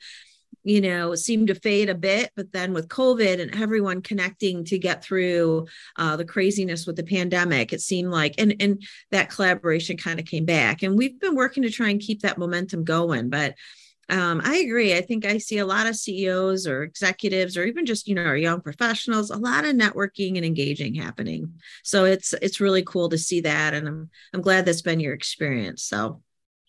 you 0.66 0.80
know, 0.80 1.14
seemed 1.14 1.46
to 1.46 1.54
fade 1.54 1.88
a 1.88 1.94
bit. 1.94 2.32
But 2.34 2.50
then 2.50 2.72
with 2.72 2.88
COVID 2.88 3.40
and 3.40 3.54
everyone 3.54 4.02
connecting 4.02 4.64
to 4.64 4.78
get 4.80 5.00
through 5.00 5.68
uh, 5.94 6.16
the 6.16 6.24
craziness 6.24 6.88
with 6.88 6.96
the 6.96 7.04
pandemic, 7.04 7.72
it 7.72 7.80
seemed 7.80 8.10
like, 8.10 8.34
and, 8.36 8.56
and 8.58 8.82
that 9.12 9.30
collaboration 9.30 9.96
kind 9.96 10.18
of 10.18 10.26
came 10.26 10.44
back. 10.44 10.82
And 10.82 10.98
we've 10.98 11.20
been 11.20 11.36
working 11.36 11.62
to 11.62 11.70
try 11.70 11.90
and 11.90 12.00
keep 12.00 12.22
that 12.22 12.36
momentum 12.36 12.82
going. 12.82 13.30
But 13.30 13.54
um, 14.08 14.40
I 14.44 14.56
agree. 14.56 14.96
I 14.96 15.02
think 15.02 15.24
I 15.24 15.38
see 15.38 15.58
a 15.58 15.66
lot 15.66 15.86
of 15.86 15.94
CEOs 15.94 16.66
or 16.66 16.82
executives, 16.82 17.56
or 17.56 17.64
even 17.64 17.86
just 17.86 18.08
you 18.08 18.16
know, 18.16 18.24
our 18.24 18.36
young 18.36 18.60
professionals, 18.60 19.30
a 19.30 19.36
lot 19.36 19.64
of 19.64 19.76
networking 19.76 20.36
and 20.36 20.44
engaging 20.44 20.94
happening. 20.94 21.54
So 21.84 22.04
it's 22.04 22.32
it's 22.40 22.60
really 22.60 22.82
cool 22.82 23.08
to 23.08 23.18
see 23.18 23.40
that, 23.40 23.74
and 23.74 23.88
I'm 23.88 24.10
I'm 24.32 24.42
glad 24.42 24.64
that's 24.64 24.82
been 24.82 25.00
your 25.00 25.12
experience. 25.12 25.82
So 25.82 26.22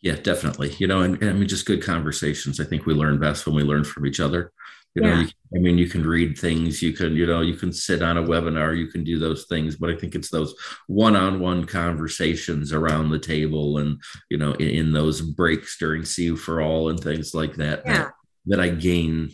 yeah, 0.07 0.15
definitely. 0.15 0.73
You 0.79 0.87
know, 0.87 1.01
and, 1.01 1.21
and, 1.21 1.29
I 1.29 1.33
mean, 1.33 1.49
just 1.49 1.65
good 1.65 1.83
conversations. 1.83 2.61
I 2.61 2.63
think 2.63 2.85
we 2.85 2.93
learn 2.93 3.19
best 3.19 3.45
when 3.45 3.55
we 3.55 3.63
learn 3.63 3.83
from 3.83 4.05
each 4.05 4.21
other. 4.21 4.53
You 4.95 5.03
know, 5.03 5.19
you, 5.19 5.27
I 5.55 5.59
mean, 5.59 5.77
you 5.77 5.87
can 5.87 6.07
read 6.07 6.39
things, 6.39 6.81
you 6.81 6.91
can, 6.91 7.15
you 7.15 7.27
know, 7.27 7.41
you 7.41 7.53
can 7.53 7.71
sit 7.71 8.01
on 8.01 8.17
a 8.17 8.23
webinar, 8.23 8.75
you 8.75 8.87
can 8.87 9.03
do 9.03 9.19
those 9.19 9.45
things, 9.45 9.75
but 9.75 9.91
I 9.91 9.95
think 9.95 10.15
it's 10.15 10.31
those 10.31 10.55
one-on-one 10.87 11.65
conversations 11.65 12.73
around 12.73 13.11
the 13.11 13.19
table 13.19 13.77
and, 13.77 14.01
you 14.31 14.39
know, 14.39 14.53
in, 14.53 14.69
in 14.69 14.93
those 14.93 15.21
breaks 15.21 15.77
during 15.77 16.03
CU 16.03 16.35
for 16.35 16.61
all 16.61 16.89
and 16.89 16.99
things 16.99 17.35
like 17.35 17.57
that, 17.57 17.83
yeah. 17.85 17.93
that, 17.93 18.13
that 18.47 18.59
I 18.59 18.69
gain, 18.69 19.29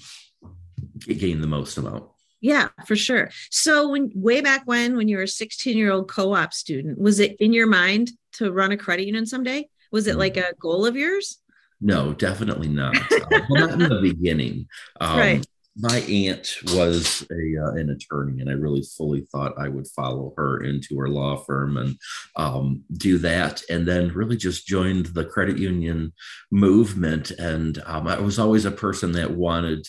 gain 1.07 1.39
the 1.39 1.47
most 1.47 1.77
amount. 1.77 2.09
Yeah, 2.41 2.67
for 2.85 2.97
sure. 2.97 3.29
So 3.49 3.87
when 3.87 4.11
way 4.15 4.41
back 4.41 4.63
when, 4.65 4.97
when 4.97 5.07
you 5.07 5.15
were 5.15 5.23
a 5.23 5.27
16 5.29 5.77
year 5.77 5.93
old 5.93 6.09
co-op 6.09 6.51
student, 6.51 6.99
was 6.99 7.21
it 7.21 7.37
in 7.39 7.53
your 7.53 7.67
mind 7.67 8.11
to 8.33 8.51
run 8.51 8.73
a 8.73 8.77
credit 8.77 9.05
union 9.05 9.25
someday? 9.25 9.69
Was 9.93 10.07
it 10.07 10.17
like 10.17 10.35
a 10.35 10.53
goal 10.59 10.85
of 10.85 10.97
yours? 10.97 11.39
No, 11.79 12.13
definitely 12.13 12.67
not. 12.67 12.97
uh, 12.97 13.39
well, 13.49 13.67
not 13.67 13.71
in 13.73 13.79
the 13.79 13.99
beginning. 14.01 14.67
Um, 14.99 15.17
right. 15.17 15.45
My 15.75 15.99
aunt 16.01 16.55
was 16.67 17.25
a 17.31 17.63
uh, 17.63 17.71
an 17.73 17.89
attorney, 17.89 18.41
and 18.41 18.49
I 18.49 18.53
really 18.53 18.83
fully 18.95 19.21
thought 19.31 19.57
I 19.57 19.69
would 19.69 19.87
follow 19.87 20.33
her 20.37 20.63
into 20.63 20.97
her 20.99 21.09
law 21.09 21.37
firm 21.37 21.77
and 21.77 21.97
um, 22.35 22.83
do 22.97 23.17
that, 23.19 23.63
and 23.69 23.87
then 23.87 24.13
really 24.13 24.37
just 24.37 24.67
joined 24.67 25.07
the 25.07 25.25
credit 25.25 25.57
union 25.57 26.13
movement. 26.51 27.31
And 27.31 27.81
um, 27.85 28.07
I 28.07 28.19
was 28.19 28.37
always 28.37 28.65
a 28.65 28.71
person 28.71 29.13
that 29.13 29.31
wanted 29.31 29.87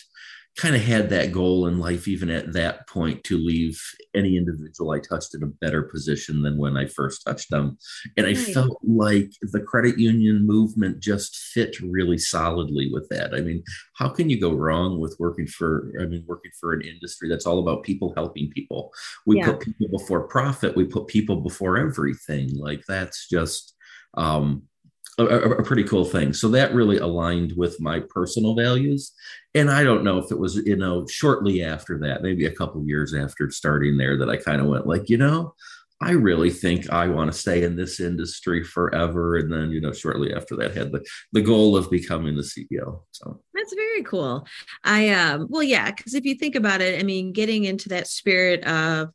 kind 0.57 0.73
of 0.75 0.81
had 0.81 1.09
that 1.09 1.33
goal 1.33 1.67
in 1.67 1.79
life, 1.79 2.07
even 2.07 2.29
at 2.29 2.53
that 2.53 2.87
point, 2.87 3.23
to 3.25 3.37
leave 3.37 3.81
any 4.13 4.37
individual 4.37 4.91
I 4.91 4.99
touched 4.99 5.35
in 5.35 5.43
a 5.43 5.47
better 5.47 5.83
position 5.83 6.41
than 6.41 6.57
when 6.57 6.77
I 6.77 6.85
first 6.85 7.23
touched 7.25 7.49
them. 7.49 7.77
And 8.15 8.25
I 8.25 8.35
felt 8.35 8.77
like 8.81 9.31
the 9.41 9.59
credit 9.59 9.99
union 9.99 10.47
movement 10.47 11.01
just 11.01 11.35
fit 11.35 11.77
really 11.81 12.17
solidly 12.17 12.89
with 12.93 13.09
that. 13.09 13.33
I 13.33 13.41
mean, 13.41 13.63
how 13.95 14.07
can 14.07 14.29
you 14.29 14.39
go 14.39 14.53
wrong 14.53 14.99
with 14.99 15.17
working 15.19 15.47
for, 15.47 15.91
I 16.01 16.05
mean, 16.05 16.23
working 16.25 16.51
for 16.57 16.71
an 16.71 16.81
industry 16.81 17.27
that's 17.27 17.45
all 17.45 17.59
about 17.59 17.83
people 17.83 18.13
helping 18.15 18.49
people? 18.51 18.93
We 19.25 19.39
yeah. 19.39 19.51
put 19.51 19.59
people 19.59 19.87
before 19.89 20.27
profit, 20.27 20.75
we 20.75 20.85
put 20.85 21.07
people 21.07 21.41
before 21.41 21.77
everything. 21.77 22.49
Like 22.57 22.83
that's 22.87 23.27
just, 23.27 23.73
um, 24.13 24.63
a, 25.17 25.25
a, 25.25 25.63
pretty 25.63 25.83
cool 25.83 26.05
thing. 26.05 26.33
So 26.33 26.49
that 26.49 26.73
really 26.73 26.97
aligned 26.97 27.53
with 27.55 27.79
my 27.79 28.01
personal 28.09 28.55
values. 28.55 29.13
And 29.53 29.69
I 29.71 29.83
don't 29.83 30.03
know 30.03 30.17
if 30.17 30.31
it 30.31 30.39
was, 30.39 30.57
you 30.57 30.75
know, 30.75 31.05
shortly 31.07 31.63
after 31.63 31.97
that, 31.99 32.21
maybe 32.21 32.45
a 32.45 32.51
couple 32.51 32.83
years 32.85 33.13
after 33.13 33.49
starting 33.49 33.97
there, 33.97 34.17
that 34.17 34.29
I 34.29 34.37
kind 34.37 34.61
of 34.61 34.67
went 34.67 34.87
like, 34.87 35.09
you 35.09 35.17
know, 35.17 35.53
I 36.01 36.11
really 36.11 36.49
think 36.49 36.89
I 36.89 37.07
want 37.07 37.31
to 37.31 37.37
stay 37.37 37.63
in 37.63 37.77
this 37.77 38.01
industry 38.01 38.63
forever. 38.63 39.37
And 39.37 39.51
then, 39.51 39.71
you 39.71 39.79
know, 39.79 39.93
shortly 39.93 40.33
after 40.33 40.55
that, 40.57 40.75
had 40.75 40.91
the, 40.91 41.05
the 41.31 41.41
goal 41.41 41.77
of 41.77 41.89
becoming 41.89 42.35
the 42.35 42.41
CEO. 42.41 43.01
So 43.11 43.41
that's 43.53 43.73
very 43.73 44.03
cool. 44.03 44.45
I, 44.83 45.09
um, 45.09 45.47
well, 45.49 45.63
yeah, 45.63 45.91
because 45.91 46.13
if 46.13 46.25
you 46.25 46.35
think 46.35 46.55
about 46.55 46.81
it, 46.81 46.99
I 46.99 47.03
mean, 47.03 47.31
getting 47.31 47.63
into 47.63 47.87
that 47.89 48.07
spirit 48.07 48.65
of, 48.65 49.11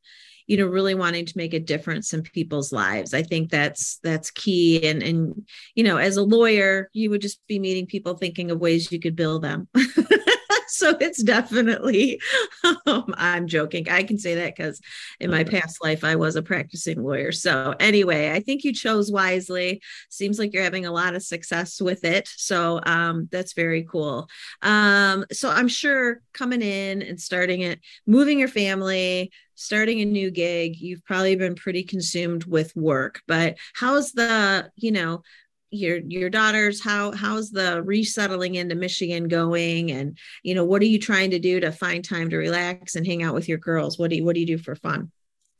you 0.51 0.57
know 0.57 0.67
really 0.67 0.97
wanting 0.97 1.25
to 1.25 1.39
make 1.39 1.55
a 1.55 1.61
difference 1.61 2.13
in 2.13 2.23
people's 2.23 2.73
lives. 2.73 3.15
I 3.15 3.23
think 3.23 3.51
that's 3.51 4.01
that's 4.03 4.33
key. 4.33 4.85
And 4.85 5.01
and 5.01 5.47
you 5.77 5.85
know 5.85 5.97
as 5.97 6.17
a 6.17 6.25
lawyer 6.25 6.91
you 6.93 7.09
would 7.11 7.23
just 7.23 7.39
be 7.47 7.61
meeting 7.61 7.87
people 7.87 8.15
thinking 8.15 8.51
of 8.51 8.59
ways 8.59 8.91
you 8.91 8.99
could 8.99 9.15
bill 9.15 9.39
them 9.39 9.69
so 10.81 10.97
it's 10.99 11.23
definitely 11.23 12.21
um, 12.87 13.15
i'm 13.17 13.47
joking. 13.47 13.89
I 13.89 14.03
can 14.03 14.19
say 14.19 14.35
that 14.37 14.57
because 14.57 14.81
in 15.21 15.31
my 15.31 15.45
past 15.45 15.83
life 15.85 16.05
i 16.05 16.17
was 16.17 16.37
a 16.37 16.43
practicing 16.43 17.03
lawyer. 17.03 17.33
So 17.33 17.75
anyway 17.79 18.33
i 18.33 18.41
think 18.41 18.65
you 18.65 18.73
chose 18.73 19.13
wisely. 19.13 19.83
Seems 20.09 20.39
like 20.39 20.53
you're 20.53 20.65
having 20.65 20.87
a 20.87 20.93
lot 20.93 21.15
of 21.15 21.23
success 21.23 21.81
with 21.81 22.05
it. 22.05 22.29
So 22.37 22.81
um, 22.85 23.29
that's 23.31 23.53
very 23.53 23.85
cool. 23.85 24.29
Um, 24.63 25.25
so 25.31 25.51
i'm 25.51 25.69
sure 25.69 26.23
coming 26.33 26.63
in 26.63 27.03
and 27.03 27.21
starting 27.21 27.61
it 27.61 27.81
moving 28.07 28.39
your 28.39 28.49
family 28.49 29.31
starting 29.55 30.01
a 30.01 30.07
new 30.07 30.31
gig 30.31 30.77
you've 30.81 31.05
probably 31.05 31.37
been 31.37 31.55
pretty 31.55 31.83
consumed 31.83 32.45
with 32.45 32.75
work. 32.75 33.21
But 33.29 33.59
how's 33.75 34.13
the 34.13 34.71
you 34.77 34.91
know 34.91 35.23
your 35.71 35.99
your 35.99 36.31
daughters 36.31 36.83
how 36.83 37.13
how's 37.13 37.51
the 37.51 37.83
resettling 37.83 38.57
into 38.57 38.75
michigan 38.75 39.29
going? 39.29 39.91
And 39.91 40.19
you 40.43 40.55
know 40.55 40.65
what 40.65 40.83
are 40.83 40.87
you 40.87 40.99
trying 40.99 41.31
to 41.31 41.39
do 41.39 41.61
to 41.61 41.73
find 41.73 42.05
time 42.05 42.31
to 42.31 42.37
relax 42.37 42.97
and 42.97 43.07
hang 43.07 43.23
out 43.23 43.35
with 43.35 43.49
your 43.49 43.59
girls? 43.59 43.99
What 43.99 44.11
do 44.11 44.17
you 44.17 44.25
what 44.25 44.35
do 44.35 44.41
you 44.41 44.47
do 44.47 44.59
for 44.59 44.75
fun? 44.75 45.11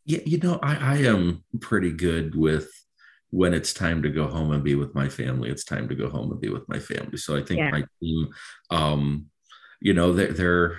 Yeah 0.05 0.21
you 0.25 0.39
know 0.39 0.59
i 0.63 0.75
i 0.75 0.97
am 0.99 1.45
pretty 1.61 1.93
good 1.93 2.35
with 2.35 2.71
when 3.31 3.55
it's 3.55 3.73
time 3.73 4.03
to 4.03 4.09
go 4.11 4.27
home 4.27 4.51
and 4.51 4.65
be 4.65 4.75
with 4.75 4.93
my 4.95 5.09
family 5.09 5.51
it's 5.51 5.63
time 5.63 5.89
to 5.89 5.95
go 5.95 6.09
home 6.09 6.33
and 6.33 6.41
be 6.41 6.49
with 6.49 6.69
my 6.69 6.79
family. 6.79 7.17
So 7.17 7.37
i 7.37 7.43
think 7.43 7.59
yeah. 7.59 7.71
my 7.71 7.85
team 8.01 8.29
um 8.71 9.27
you 9.81 9.95
know 9.95 10.13
they're 10.13 10.33
they're 10.33 10.79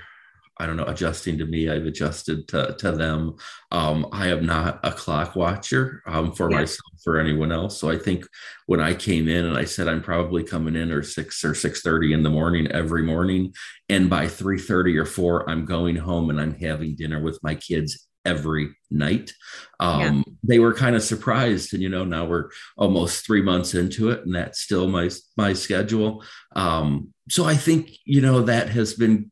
I 0.58 0.66
don't 0.66 0.78
know, 0.78 0.86
adjusting 0.86 1.38
to 1.40 1.46
me. 1.46 1.70
I've 1.70 1.86
adjusted 1.86 2.48
to, 2.50 2.76
to 2.78 2.92
them. 2.92 3.36
Um, 3.72 4.08
I 4.12 4.28
am 4.28 4.46
not 4.46 4.80
a 4.84 4.92
clock 4.92 5.36
watcher 5.36 6.04
um, 6.06 6.34
for 6.34 6.52
yeah. 6.52 6.58
myself 6.58 7.02
or 7.08 7.20
anyone 7.20 7.52
else. 7.52 7.80
So 7.80 7.90
I 7.90 7.98
think 7.98 8.26
when 8.68 8.80
I 8.80 8.94
came 8.94 9.28
in 9.28 9.46
and 9.46 9.58
I 9.58 9.66
said 9.66 9.88
I'm 9.88 10.04
probably 10.04 10.44
coming 10.44 10.76
in 10.76 10.92
or 10.92 11.04
six 11.04 11.44
or 11.44 11.56
six 11.56 11.82
thirty 11.82 12.14
in 12.14 12.24
the 12.24 12.30
morning 12.30 12.68
every 12.68 13.04
morning, 13.04 13.54
and 13.90 14.10
by 14.10 14.28
three 14.28 14.60
thirty 14.60 14.98
or 14.98 15.06
four 15.06 15.50
I'm 15.50 15.66
going 15.66 15.96
home 15.96 16.30
and 16.30 16.40
I'm 16.40 16.54
having 16.56 16.96
dinner 16.96 17.22
with 17.22 17.40
my 17.42 17.56
kids 17.56 18.08
every 18.26 18.76
night. 18.90 19.34
Um, 19.80 20.24
yeah. 20.28 20.34
They 20.44 20.60
were 20.60 20.74
kind 20.74 20.96
of 20.96 21.04
surprised, 21.04 21.74
and 21.74 21.82
you 21.82 21.90
know 21.90 22.04
now 22.04 22.26
we're 22.26 22.50
almost 22.78 23.26
three 23.26 23.42
months 23.42 23.74
into 23.74 24.10
it, 24.12 24.26
and 24.26 24.36
that's 24.36 24.60
still 24.60 24.88
my 24.88 25.10
my 25.38 25.54
schedule. 25.54 26.24
Um, 26.56 27.14
so 27.30 27.46
I 27.46 27.56
think 27.56 27.92
you 28.06 28.22
know 28.22 28.44
that 28.44 28.70
has 28.70 28.94
been 28.94 29.31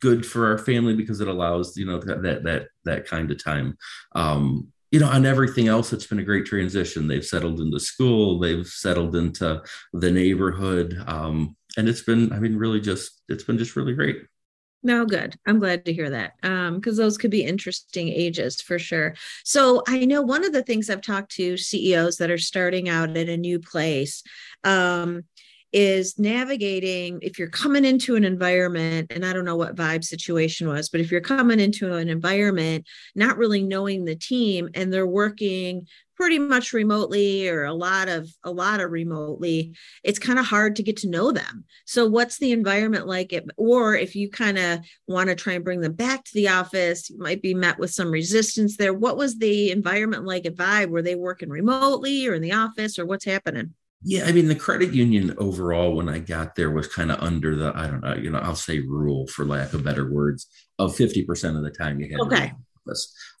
good 0.00 0.24
for 0.24 0.46
our 0.46 0.58
family 0.58 0.94
because 0.94 1.20
it 1.20 1.28
allows 1.28 1.76
you 1.76 1.86
know 1.86 1.98
that 1.98 2.42
that 2.42 2.68
that 2.84 3.06
kind 3.06 3.30
of 3.30 3.42
time 3.42 3.76
um 4.14 4.68
you 4.90 5.00
know 5.00 5.08
on 5.08 5.26
everything 5.26 5.68
else 5.68 5.92
it's 5.92 6.06
been 6.06 6.18
a 6.18 6.24
great 6.24 6.46
transition 6.46 7.08
they've 7.08 7.24
settled 7.24 7.60
into 7.60 7.80
school 7.80 8.38
they've 8.38 8.66
settled 8.66 9.16
into 9.16 9.62
the 9.92 10.10
neighborhood 10.10 11.02
um 11.06 11.56
and 11.76 11.88
it's 11.88 12.02
been 12.02 12.32
i 12.32 12.38
mean 12.38 12.56
really 12.56 12.80
just 12.80 13.22
it's 13.28 13.44
been 13.44 13.58
just 13.58 13.76
really 13.76 13.94
great 13.94 14.22
no, 14.86 15.04
good. 15.04 15.34
I'm 15.44 15.58
glad 15.58 15.84
to 15.86 15.92
hear 15.92 16.10
that 16.10 16.34
because 16.40 16.98
um, 16.98 17.02
those 17.02 17.18
could 17.18 17.32
be 17.32 17.42
interesting 17.42 18.08
ages 18.08 18.60
for 18.60 18.78
sure. 18.78 19.16
So 19.42 19.82
I 19.88 20.04
know 20.04 20.22
one 20.22 20.44
of 20.44 20.52
the 20.52 20.62
things 20.62 20.88
I've 20.88 21.00
talked 21.00 21.32
to 21.32 21.56
CEOs 21.56 22.18
that 22.18 22.30
are 22.30 22.38
starting 22.38 22.88
out 22.88 23.16
at 23.16 23.28
a 23.28 23.36
new 23.36 23.58
place. 23.58 24.22
Um, 24.62 25.24
is 25.72 26.18
navigating 26.18 27.18
if 27.22 27.38
you're 27.38 27.48
coming 27.48 27.84
into 27.84 28.16
an 28.16 28.24
environment 28.24 29.10
and 29.10 29.24
i 29.24 29.32
don't 29.32 29.44
know 29.44 29.56
what 29.56 29.76
vibe 29.76 30.04
situation 30.04 30.68
was 30.68 30.88
but 30.88 31.00
if 31.00 31.10
you're 31.10 31.20
coming 31.20 31.60
into 31.60 31.94
an 31.94 32.08
environment 32.08 32.86
not 33.14 33.36
really 33.36 33.62
knowing 33.62 34.04
the 34.04 34.16
team 34.16 34.68
and 34.74 34.92
they're 34.92 35.06
working 35.06 35.86
pretty 36.16 36.38
much 36.38 36.72
remotely 36.72 37.48
or 37.48 37.64
a 37.64 37.74
lot 37.74 38.08
of 38.08 38.28
a 38.42 38.50
lot 38.50 38.80
of 38.80 38.90
remotely 38.90 39.76
it's 40.02 40.18
kind 40.18 40.38
of 40.38 40.46
hard 40.46 40.74
to 40.76 40.82
get 40.82 40.96
to 40.96 41.08
know 41.08 41.30
them. 41.30 41.64
So 41.84 42.06
what's 42.06 42.38
the 42.38 42.52
environment 42.52 43.06
like 43.06 43.32
it, 43.32 43.44
or 43.56 43.94
if 43.94 44.16
you 44.16 44.30
kind 44.30 44.58
of 44.58 44.80
want 45.06 45.28
to 45.28 45.34
try 45.34 45.54
and 45.54 45.64
bring 45.64 45.80
them 45.80 45.92
back 45.92 46.24
to 46.24 46.34
the 46.34 46.48
office 46.48 47.10
you 47.10 47.18
might 47.18 47.42
be 47.42 47.54
met 47.54 47.78
with 47.78 47.90
some 47.90 48.10
resistance 48.10 48.76
there. 48.76 48.94
What 48.94 49.16
was 49.16 49.38
the 49.38 49.70
environment 49.70 50.24
like 50.24 50.46
at 50.46 50.56
vibe? 50.56 50.88
Were 50.88 51.02
they 51.02 51.14
working 51.14 51.50
remotely 51.50 52.26
or 52.26 52.34
in 52.34 52.42
the 52.42 52.52
office 52.52 52.98
or 52.98 53.06
what's 53.06 53.24
happening 53.24 53.74
yeah, 54.02 54.24
I 54.26 54.32
mean 54.32 54.48
the 54.48 54.54
credit 54.54 54.92
union 54.92 55.34
overall 55.38 55.96
when 55.96 56.08
I 56.08 56.18
got 56.18 56.54
there 56.54 56.70
was 56.70 56.86
kind 56.86 57.10
of 57.10 57.22
under 57.22 57.56
the 57.56 57.72
I 57.74 57.86
don't 57.86 58.02
know, 58.02 58.14
you 58.14 58.30
know, 58.30 58.38
I'll 58.38 58.56
say 58.56 58.80
rule 58.80 59.26
for 59.28 59.44
lack 59.44 59.72
of 59.72 59.84
better 59.84 60.10
words 60.10 60.46
of 60.78 60.94
50% 60.94 61.56
of 61.56 61.62
the 61.62 61.70
time 61.70 62.00
you 62.00 62.10
had 62.10 62.20
okay. 62.20 62.52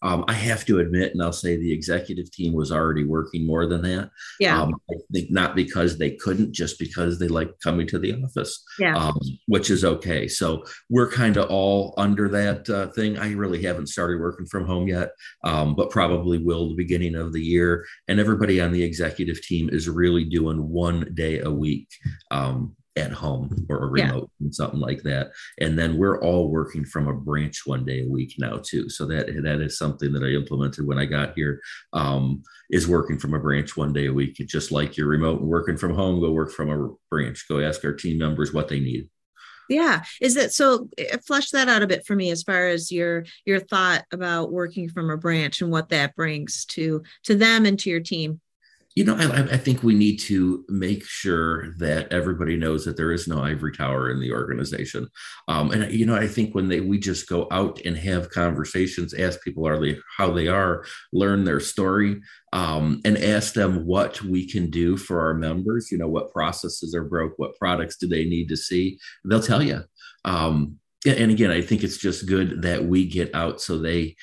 Um, 0.02 0.24
I 0.28 0.32
have 0.32 0.64
to 0.66 0.80
admit, 0.80 1.12
and 1.12 1.22
I'll 1.22 1.32
say 1.32 1.56
the 1.56 1.72
executive 1.72 2.30
team 2.30 2.52
was 2.52 2.70
already 2.70 3.04
working 3.04 3.46
more 3.46 3.66
than 3.66 3.82
that. 3.82 4.10
Yeah. 4.40 4.60
Um, 4.60 4.74
I 4.90 4.94
think 5.12 5.30
not 5.30 5.54
because 5.54 5.98
they 5.98 6.12
couldn't, 6.12 6.52
just 6.52 6.78
because 6.78 7.18
they 7.18 7.28
like 7.28 7.58
coming 7.60 7.86
to 7.88 7.98
the 7.98 8.22
office. 8.22 8.62
Yeah. 8.78 8.96
Um, 8.96 9.18
which 9.46 9.70
is 9.70 9.84
okay. 9.84 10.28
So 10.28 10.64
we're 10.90 11.10
kind 11.10 11.36
of 11.36 11.50
all 11.50 11.94
under 11.96 12.28
that 12.28 12.68
uh, 12.68 12.88
thing. 12.88 13.18
I 13.18 13.32
really 13.32 13.62
haven't 13.62 13.88
started 13.88 14.20
working 14.20 14.46
from 14.46 14.66
home 14.66 14.88
yet, 14.88 15.10
um, 15.44 15.74
but 15.74 15.90
probably 15.90 16.38
will 16.38 16.68
the 16.68 16.74
beginning 16.74 17.14
of 17.14 17.32
the 17.32 17.42
year. 17.42 17.84
And 18.08 18.20
everybody 18.20 18.60
on 18.60 18.72
the 18.72 18.82
executive 18.82 19.40
team 19.42 19.70
is 19.70 19.88
really 19.88 20.24
doing 20.24 20.68
one 20.68 21.12
day 21.14 21.40
a 21.40 21.50
week. 21.50 21.88
At 22.96 23.12
home 23.12 23.66
or 23.68 23.84
a 23.84 23.86
remote 23.88 24.30
yeah. 24.40 24.46
and 24.46 24.54
something 24.54 24.80
like 24.80 25.02
that. 25.02 25.32
And 25.60 25.78
then 25.78 25.98
we're 25.98 26.20
all 26.22 26.48
working 26.48 26.84
from 26.84 27.08
a 27.08 27.12
branch 27.12 27.66
one 27.66 27.84
day 27.84 28.02
a 28.02 28.08
week 28.08 28.34
now 28.38 28.58
too. 28.62 28.88
So 28.88 29.04
that 29.06 29.26
that 29.42 29.60
is 29.60 29.76
something 29.76 30.12
that 30.14 30.22
I 30.22 30.28
implemented 30.28 30.86
when 30.86 30.98
I 30.98 31.04
got 31.04 31.34
here. 31.34 31.60
Um, 31.92 32.42
is 32.70 32.88
working 32.88 33.18
from 33.18 33.34
a 33.34 33.38
branch 33.38 33.76
one 33.76 33.92
day 33.92 34.06
a 34.06 34.12
week. 34.12 34.40
It's 34.40 34.50
just 34.50 34.72
like 34.72 34.96
you're 34.96 35.06
remote 35.06 35.40
and 35.40 35.48
working 35.48 35.76
from 35.76 35.94
home. 35.94 36.20
Go 36.20 36.32
work 36.32 36.52
from 36.52 36.70
a 36.70 36.94
branch. 37.10 37.46
Go 37.48 37.60
ask 37.60 37.84
our 37.84 37.92
team 37.92 38.18
members 38.18 38.52
what 38.52 38.68
they 38.68 38.80
need. 38.80 39.08
Yeah, 39.68 40.04
is 40.20 40.34
that 40.34 40.52
so? 40.52 40.88
Eh, 40.96 41.16
flesh 41.26 41.50
that 41.50 41.68
out 41.68 41.82
a 41.82 41.86
bit 41.86 42.06
for 42.06 42.14
me 42.14 42.30
as 42.30 42.42
far 42.42 42.68
as 42.68 42.92
your 42.92 43.24
your 43.44 43.60
thought 43.60 44.04
about 44.12 44.52
working 44.52 44.88
from 44.88 45.10
a 45.10 45.16
branch 45.16 45.60
and 45.60 45.72
what 45.72 45.88
that 45.88 46.14
brings 46.14 46.64
to 46.66 47.02
to 47.24 47.34
them 47.34 47.66
and 47.66 47.78
to 47.80 47.90
your 47.90 48.00
team 48.00 48.40
you 48.96 49.04
know, 49.04 49.14
I, 49.14 49.42
I, 49.42 49.56
think 49.58 49.82
we 49.82 49.94
need 49.94 50.16
to 50.20 50.64
make 50.70 51.04
sure 51.04 51.74
that 51.74 52.10
everybody 52.10 52.56
knows 52.56 52.86
that 52.86 52.96
there 52.96 53.12
is 53.12 53.28
no 53.28 53.42
ivory 53.42 53.72
tower 53.72 54.10
in 54.10 54.20
the 54.20 54.32
organization. 54.32 55.06
Um, 55.48 55.70
and 55.70 55.92
you 55.92 56.06
know, 56.06 56.16
I 56.16 56.26
think 56.26 56.54
when 56.54 56.68
they 56.68 56.80
we 56.80 56.98
just 56.98 57.28
go 57.28 57.46
out 57.50 57.78
and 57.84 57.94
have 57.94 58.30
conversations, 58.30 59.12
ask 59.12 59.42
people 59.42 59.68
are 59.68 59.78
they 59.78 59.98
how 60.16 60.30
they 60.30 60.48
are, 60.48 60.86
learn 61.12 61.44
their 61.44 61.60
story, 61.60 62.22
um, 62.54 63.02
and 63.04 63.18
ask 63.18 63.52
them 63.52 63.84
what 63.84 64.22
we 64.22 64.48
can 64.48 64.70
do 64.70 64.96
for 64.96 65.20
our 65.20 65.34
members. 65.34 65.92
You 65.92 65.98
know, 65.98 66.08
what 66.08 66.32
processes 66.32 66.94
are 66.94 67.04
broke, 67.04 67.34
what 67.36 67.58
products 67.58 67.98
do 67.98 68.08
they 68.08 68.24
need 68.24 68.48
to 68.48 68.56
see? 68.56 68.98
They'll 69.26 69.42
tell 69.42 69.62
you. 69.62 69.82
Um, 70.24 70.78
and 71.04 71.30
again, 71.30 71.50
I 71.50 71.60
think 71.60 71.84
it's 71.84 71.98
just 71.98 72.26
good 72.26 72.62
that 72.62 72.84
we 72.84 73.06
get 73.06 73.34
out 73.34 73.60
so 73.60 73.78
they 73.78 74.16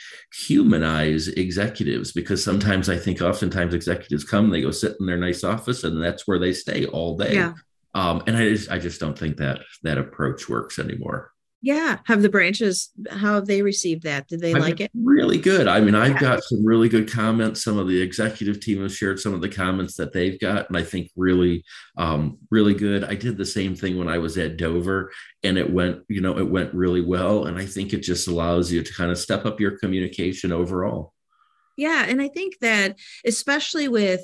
humanize 0.48 1.27
executives 1.27 2.12
because 2.12 2.44
sometimes 2.44 2.89
I 2.89 2.98
think 2.98 3.22
oftentimes 3.22 3.74
executives 3.74 4.24
come, 4.24 4.50
they 4.50 4.62
go 4.62 4.72
sit 4.72 4.96
in 5.00 5.06
their 5.06 5.18
nice 5.18 5.44
office, 5.44 5.84
and 5.84 6.01
that's 6.01 6.27
where 6.27 6.39
they 6.39 6.53
stay 6.53 6.86
all 6.88 7.18
day. 7.18 7.36
Yeah. 7.36 7.53
Um, 7.94 8.24
and 8.25 8.36
I 8.36 8.50
just 8.50 8.72
I 8.72 8.80
just 8.80 9.00
don't 9.00 9.18
think 9.18 9.38
that 9.38 9.62
that 9.84 9.98
approach 9.98 10.50
works 10.50 10.80
anymore. 10.80 11.33
Yeah. 11.65 12.00
Have 12.08 12.22
the 12.22 12.27
branches, 12.27 12.91
how 13.10 13.36
have 13.36 13.46
they 13.46 13.62
received 13.62 14.03
that? 14.03 14.27
Did 14.27 14.41
they 14.41 14.53
I've 14.53 14.62
like 14.62 14.82
it? 14.82 14.91
Really 14.93 15.38
good. 15.38 15.65
I 15.65 15.79
mean, 15.79 15.96
I've 15.96 16.15
yeah. 16.15 16.20
got 16.20 16.43
some 16.43 16.65
really 16.65 16.89
good 16.89 17.10
comments. 17.10 17.63
Some 17.63 17.79
of 17.79 17.88
the 17.88 18.01
executive 18.01 18.60
team 18.60 18.82
have 18.82 18.93
shared 18.93 19.17
some 19.17 19.34
of 19.34 19.39
the 19.39 19.48
comments 19.48 19.96
that 19.96 20.12
they've 20.12 20.38
got, 20.38 20.67
and 20.67 20.75
I 20.75 20.84
think 20.84 21.10
really, 21.15 21.63
um, 21.98 22.38
really 22.51 22.74
good. 22.74 23.05
I 23.05 23.15
did 23.15 23.38
the 23.38 23.46
same 23.46 23.75
thing 23.75 23.98
when 23.98 24.10
I 24.10 24.17
was 24.17 24.38
at 24.38 24.58
Dover, 24.58 25.13
and 25.41 25.58
it 25.58 25.72
went, 25.72 26.01
you 26.10 26.20
know, 26.20 26.38
it 26.38 26.50
went 26.50 26.74
really 26.74 27.01
well. 27.01 27.46
And 27.46 27.58
I 27.58 27.65
think 27.65 27.93
it 27.93 28.01
just 28.01 28.27
allows 28.27 28.70
you 28.70 28.84
to 28.84 28.93
kind 28.93 29.10
of 29.10 29.17
step 29.17 29.46
up 29.46 29.62
your 29.62 29.79
communication 29.79 30.51
overall. 30.51 31.13
Yeah. 31.77 32.03
And 32.05 32.22
I 32.22 32.27
think 32.27 32.60
that, 32.60 33.00
especially 33.25 33.88
with, 33.88 34.22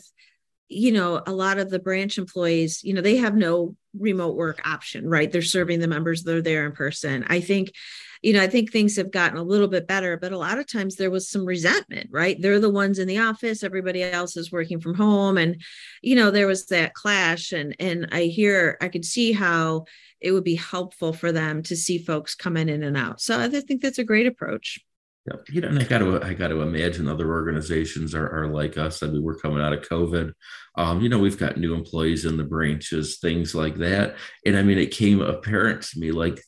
you 0.70 0.92
know, 0.92 1.22
a 1.26 1.34
lot 1.34 1.58
of 1.58 1.70
the 1.70 1.80
branch 1.80 2.18
employees, 2.18 2.84
you 2.84 2.94
know, 2.94 3.02
they 3.02 3.18
have 3.18 3.36
no 3.36 3.76
remote 3.98 4.36
work 4.36 4.62
option, 4.66 5.10
right? 5.10 5.32
They're 5.32 5.42
serving 5.42 5.80
the 5.80 5.88
members, 5.88 6.24
they're 6.24 6.44
there 6.44 6.66
in 6.66 6.74
person. 6.74 7.26
I 7.28 7.42
think, 7.42 7.74
you 8.22 8.34
know, 8.34 8.42
I 8.42 8.48
think 8.48 8.72
things 8.72 8.96
have 8.98 9.12
gotten 9.12 9.40
a 9.40 9.44
little 9.44 9.68
bit 9.68 9.88
better, 9.88 10.16
but 10.16 10.32
a 10.32 10.38
lot 10.38 10.60
of 10.60 10.72
times 10.72 10.96
there 10.96 11.10
was 11.10 11.30
some 11.30 11.44
resentment, 11.44 12.10
right? 12.12 12.40
They're 12.40 12.60
the 12.60 12.70
ones 12.70 13.00
in 13.00 13.08
the 13.08 13.18
office, 13.18 13.64
everybody 13.64 14.04
else 14.04 14.38
is 14.38 14.52
working 14.52 14.80
from 14.80 14.94
home. 14.94 15.38
And, 15.40 15.60
you 16.04 16.16
know, 16.16 16.30
there 16.30 16.48
was 16.48 16.68
that 16.68 16.94
clash. 16.94 17.52
And 17.52 17.76
and 17.80 18.08
I 18.12 18.24
hear 18.24 18.78
I 18.80 18.90
could 18.90 19.06
see 19.06 19.32
how 19.32 19.86
it 20.22 20.34
would 20.34 20.44
be 20.44 20.56
helpful 20.56 21.14
for 21.14 21.32
them 21.32 21.64
to 21.64 21.76
see 21.76 21.98
folks 21.98 22.36
coming 22.36 22.70
in 22.70 22.84
and 22.84 22.98
out. 22.98 23.22
So 23.22 23.40
I 23.40 23.48
think 23.48 23.82
that's 23.82 24.00
a 24.00 24.04
great 24.04 24.28
approach. 24.28 24.80
Yeah, 25.28 25.36
you 25.50 25.62
know, 25.62 25.68
and 25.68 25.80
I 25.80 25.84
got 25.84 26.00
to 26.00 26.24
I 26.24 26.34
got 26.34 26.48
to 26.48 26.62
imagine 26.62 27.08
other 27.08 27.30
organizations 27.30 28.16
are, 28.16 28.30
are 28.30 28.48
like 28.48 28.78
us. 28.78 29.04
I 29.04 29.08
mean, 29.08 29.22
we're 29.22 29.38
coming 29.38 29.62
out 29.62 29.74
of 29.74 29.82
COVID. 29.82 30.34
Um, 30.76 31.02
you 31.02 31.10
know, 31.10 31.20
we've 31.20 31.38
got 31.38 31.58
new 31.58 31.74
employees 31.74 32.26
in 32.26 32.38
the 32.38 32.44
branches, 32.44 33.20
things 33.20 33.54
like 33.54 33.76
that. 33.78 34.16
And 34.46 34.58
I 34.58 34.64
mean, 34.64 34.78
it 34.78 34.92
came 34.92 35.22
apparent 35.22 35.82
to 35.84 36.00
me 36.00 36.12
like 36.12 36.42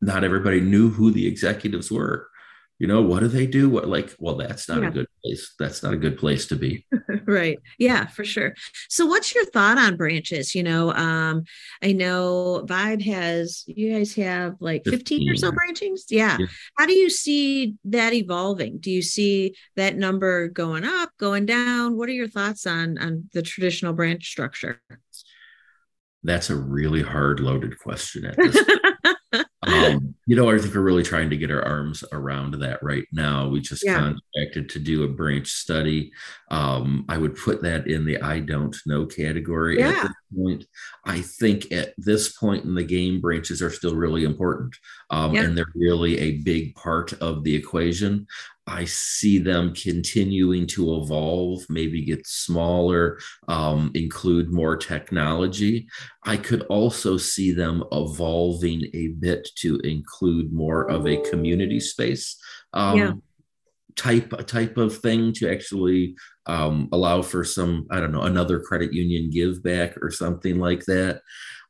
not 0.00 0.24
everybody 0.24 0.60
knew 0.60 0.90
who 0.90 1.10
the 1.10 1.26
executives 1.26 1.90
were 1.90 2.28
you 2.78 2.86
know 2.86 3.02
what 3.02 3.20
do 3.20 3.28
they 3.28 3.46
do? 3.46 3.68
What 3.68 3.88
like 3.88 4.14
well 4.18 4.36
that's 4.36 4.68
not 4.68 4.82
yeah. 4.82 4.88
a 4.88 4.90
good 4.92 5.06
place 5.22 5.54
that's 5.58 5.82
not 5.82 5.94
a 5.94 5.96
good 5.96 6.18
place 6.18 6.46
to 6.46 6.56
be. 6.56 6.86
Right. 7.26 7.58
Yeah 7.78 8.06
for 8.06 8.24
sure. 8.24 8.54
So 8.88 9.04
what's 9.04 9.34
your 9.34 9.44
thought 9.44 9.76
on 9.76 9.96
branches? 9.96 10.54
You 10.54 10.62
know 10.62 10.92
um 10.94 11.44
i 11.82 11.92
know 11.92 12.64
vibe 12.66 13.02
has 13.02 13.64
you 13.66 13.92
guys 13.92 14.14
have 14.14 14.54
like 14.60 14.84
15, 14.84 14.98
15 14.98 15.30
or 15.30 15.36
so 15.36 15.52
branchings? 15.52 16.02
Yeah. 16.08 16.38
yeah. 16.40 16.46
How 16.78 16.86
do 16.86 16.94
you 16.94 17.10
see 17.10 17.74
that 17.84 18.14
evolving? 18.14 18.78
Do 18.78 18.90
you 18.90 19.02
see 19.02 19.54
that 19.76 19.96
number 19.96 20.48
going 20.48 20.84
up 20.84 21.10
going 21.18 21.44
down? 21.44 21.98
What 21.98 22.08
are 22.08 22.12
your 22.12 22.28
thoughts 22.28 22.66
on 22.66 22.96
on 22.96 23.28
the 23.34 23.42
traditional 23.42 23.92
branch 23.92 24.26
structure? 24.26 24.80
That's 26.22 26.50
a 26.50 26.56
really 26.56 27.02
hard 27.02 27.40
loaded 27.40 27.78
question 27.78 28.24
at 28.24 28.36
this 28.36 28.56
um, 29.68 30.14
you 30.26 30.36
know, 30.36 30.50
I 30.50 30.58
think 30.58 30.74
we're 30.74 30.80
really 30.80 31.02
trying 31.02 31.30
to 31.30 31.36
get 31.36 31.50
our 31.50 31.64
arms 31.64 32.04
around 32.12 32.54
that 32.54 32.82
right 32.82 33.06
now. 33.12 33.48
We 33.48 33.60
just 33.60 33.84
yeah. 33.84 33.98
contracted 33.98 34.68
to 34.70 34.78
do 34.78 35.04
a 35.04 35.08
branch 35.08 35.48
study. 35.48 36.12
Um, 36.50 37.04
I 37.08 37.18
would 37.18 37.36
put 37.36 37.62
that 37.62 37.86
in 37.86 38.04
the 38.04 38.20
I 38.20 38.40
don't 38.40 38.76
know 38.86 39.06
category 39.06 39.78
yeah. 39.78 39.88
at 39.88 40.02
this 40.02 40.12
point. 40.36 40.64
I 41.04 41.20
think 41.20 41.72
at 41.72 41.94
this 41.96 42.32
point 42.32 42.64
in 42.64 42.74
the 42.74 42.84
game, 42.84 43.20
branches 43.20 43.62
are 43.62 43.70
still 43.70 43.94
really 43.94 44.24
important. 44.24 44.76
Um, 45.10 45.34
yeah. 45.34 45.42
and 45.42 45.56
they're 45.56 45.66
really 45.74 46.18
a 46.18 46.38
big 46.38 46.74
part 46.74 47.12
of 47.14 47.44
the 47.44 47.54
equation. 47.54 48.26
I 48.68 48.84
see 48.84 49.38
them 49.38 49.74
continuing 49.74 50.66
to 50.68 50.96
evolve, 50.96 51.64
maybe 51.68 52.04
get 52.04 52.26
smaller, 52.26 53.18
um, 53.48 53.90
include 53.94 54.52
more 54.52 54.76
technology. 54.76 55.88
I 56.24 56.36
could 56.36 56.62
also 56.64 57.16
see 57.16 57.52
them 57.52 57.82
evolving 57.92 58.82
a 58.94 59.08
bit 59.08 59.48
to 59.56 59.78
include 59.78 60.52
more 60.52 60.90
of 60.90 61.06
a 61.06 61.22
community 61.30 61.80
space 61.80 62.36
um, 62.72 62.98
yeah. 62.98 63.12
Type 63.98 64.32
a 64.32 64.42
type 64.42 64.78
of 64.78 64.96
thing 64.96 65.32
to 65.34 65.50
actually 65.50 66.14
um, 66.46 66.88
allow 66.92 67.20
for 67.20 67.44
some 67.44 67.86
I 67.90 68.00
don't 68.00 68.12
know 68.12 68.22
another 68.22 68.60
credit 68.60 68.92
union 68.92 69.30
give 69.30 69.62
back 69.62 69.96
or 70.00 70.10
something 70.10 70.58
like 70.58 70.84
that. 70.86 71.20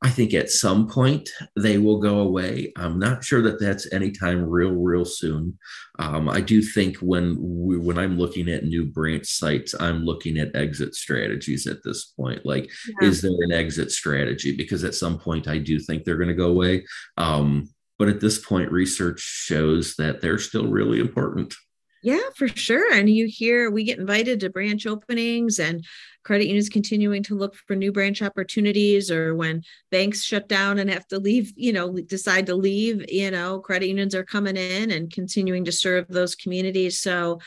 I 0.01 0.11
think 0.11 0.33
at 0.33 0.51
some 0.51 0.87
point 0.87 1.29
they 1.57 1.79
will 1.79 1.99
go 1.99 2.21
away. 2.21 2.73
I'm 2.77 3.01
not 3.01 3.25
sure 3.25 3.43
that 3.43 3.59
that's 3.59 3.93
anytime 3.93 4.45
real, 4.45 4.71
real 4.71 5.05
soon. 5.05 5.59
Um, 5.99 6.29
I 6.29 6.41
do 6.41 6.63
think 6.63 6.99
when 6.99 7.37
we, 7.41 7.79
when 7.79 7.99
I'm 7.99 8.17
looking 8.17 8.49
at 8.49 8.65
new 8.65 8.85
branch 8.85 9.27
sites, 9.27 9.75
I'm 9.81 10.05
looking 10.05 10.39
at 10.39 10.55
exit 10.55 10.95
strategies 10.95 11.67
at 11.67 11.83
this 11.83 12.13
point. 12.17 12.47
Like, 12.47 12.71
yeah. 13.01 13.09
is 13.09 13.23
there 13.23 13.33
an 13.41 13.51
exit 13.51 13.91
strategy? 13.91 14.57
Because 14.57 14.85
at 14.85 14.95
some 14.95 15.19
point, 15.19 15.49
I 15.49 15.59
do 15.59 15.81
think 15.81 16.05
they're 16.05 16.17
going 16.17 16.29
to 16.29 16.35
go 16.35 16.51
away. 16.51 16.87
Um, 17.17 17.69
but 17.99 18.09
at 18.09 18.21
this 18.21 18.39
point, 18.39 18.71
research 18.71 19.19
shows 19.19 19.97
that 19.97 20.21
they're 20.21 20.39
still 20.39 20.69
really 20.69 21.01
important. 21.01 21.55
Yeah, 22.03 22.21
for 22.37 22.47
sure. 22.49 22.93
And 22.93 23.11
you 23.11 23.27
hear 23.27 23.71
we 23.71 23.83
get 23.83 23.99
invited 23.99 24.41
to 24.41 24.51
branch 24.51 24.87
openings 24.87 25.59
and 25.59 25.85
credit 26.23 26.47
unions 26.47 26.69
continuing 26.69 27.23
to 27.25 27.35
look 27.37 27.57
for 27.57 27.75
new 27.75 27.91
branch 27.91 28.23
opportunities 28.23 29.11
or 29.11 29.35
when 29.35 29.63
banks 29.91 30.23
shut 30.23 30.49
down 30.49 30.79
and 30.79 30.91
have 30.91 31.09
to 31.09 31.19
leave, 31.19 31.53
you 31.57 31.73
know, 31.73 31.93
decide 31.93 32.47
to 32.47 32.55
leave, 32.55 33.05
you 33.11 33.31
know, 33.31 33.59
credit 33.59 33.89
unions 33.89 34.15
are 34.15 34.25
coming 34.25 34.57
in 34.57 34.93
and 34.93 35.13
continuing 35.13 35.65
to 35.65 35.73
serve 35.73 36.07
those 36.09 36.37
communities. 36.37 36.99
So 37.01 37.41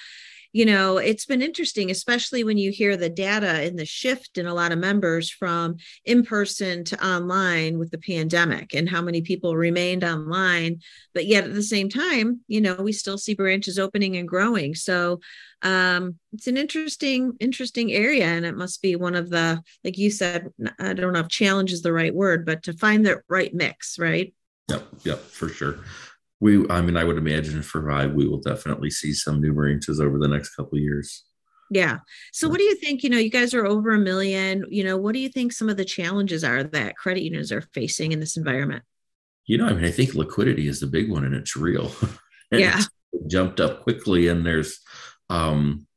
you 0.54 0.66
know, 0.66 0.98
it's 0.98 1.26
been 1.26 1.42
interesting, 1.42 1.90
especially 1.90 2.44
when 2.44 2.58
you 2.58 2.72
hear 2.72 2.98
the 2.98 3.10
data 3.10 3.62
and 3.62 3.80
the 3.80 3.86
shift 3.86 4.38
in 4.38 4.46
a 4.46 4.54
lot 4.54 4.72
of 4.72 4.80
members 4.80 5.30
from 5.30 5.78
in 6.04 6.24
person 6.24 6.84
to 6.86 7.06
online 7.06 7.80
with 7.80 7.92
the 7.92 7.98
pandemic 7.98 8.74
and 8.74 8.90
how 8.90 9.02
many 9.02 9.22
people 9.22 9.56
remained 9.56 10.04
online. 10.04 10.80
But 11.14 11.26
yet 11.26 11.46
at 11.46 11.54
the 11.54 11.64
same 11.64 11.90
time, 11.90 12.42
you 12.48 12.60
know, 12.60 12.76
we 12.76 12.92
still 12.92 13.18
see 13.18 13.34
branches 13.34 13.80
opening 13.80 14.18
and 14.18 14.28
growing. 14.28 14.76
So 14.76 15.22
um, 15.62 16.18
it's 16.34 16.48
an 16.48 16.58
interesting, 16.58 17.34
interesting 17.40 17.94
area. 17.94 18.26
And 18.26 18.46
it 18.46 18.58
must 18.58 18.82
be 18.82 18.98
one 18.98 19.16
of 19.16 19.30
the, 19.30 19.62
like 19.86 19.98
you 19.98 20.12
said, 20.12 20.50
I 20.80 20.94
don't 20.94 21.14
know 21.14 21.20
if 21.20 21.30
challenge 21.30 21.72
is 21.72 21.82
the 21.82 21.94
right 21.94 22.14
word, 22.14 22.46
but 22.46 22.64
to 22.64 22.74
find 22.74 23.06
the 23.06 23.22
right 23.30 23.54
mix, 23.54 23.98
right? 23.98 24.34
Yep, 24.70 24.88
yep, 25.04 25.20
for 25.20 25.50
sure 25.50 25.80
we 26.42 26.68
i 26.70 26.82
mean 26.82 26.98
i 26.98 27.04
would 27.04 27.18
imagine 27.18 27.62
for 27.62 27.82
vibe 27.82 28.14
we 28.14 28.28
will 28.28 28.42
definitely 28.42 28.90
see 28.90 29.14
some 29.14 29.40
new 29.40 29.54
branches 29.54 30.02
over 30.02 30.20
the 30.20 30.28
next 30.28 30.56
couple 30.56 30.78
years 30.78 31.24
yeah 31.70 32.00
so 32.34 32.50
what 32.50 32.58
do 32.58 32.64
you 32.64 32.76
think 32.76 33.04
you 33.04 33.10
know 33.10 33.18
you 33.18 33.30
guys 33.30 33.54
are 33.54 33.66
over 33.66 33.92
a 33.92 34.00
million 34.00 34.66
you 34.70 34.84
know 34.84 34.98
what 34.98 35.14
do 35.14 35.20
you 35.20 35.30
think 35.30 35.54
some 35.54 35.70
of 35.70 35.78
the 35.78 35.86
challenges 35.86 36.44
are 36.44 36.64
that 36.64 36.98
credit 36.98 37.24
unions 37.24 37.52
are 37.52 37.62
facing 37.74 38.12
in 38.12 38.20
this 38.20 38.36
environment 38.36 38.84
you 39.46 39.58
know 39.58 39.68
i 39.68 39.74
mean 39.74 39.86
i 39.86 39.92
think 39.92 40.14
liquidity 40.16 40.68
is 40.68 40.82
the 40.82 40.88
big 40.88 41.10
one 41.10 41.24
and 41.24 41.36
it's 41.36 41.56
real 41.56 41.92
and 42.52 42.60
yeah 42.60 42.78
it's 42.78 42.90
jumped 43.28 43.60
up 43.60 43.84
quickly 43.84 44.28
and 44.28 44.46
there's 44.46 44.80
um 45.30 45.88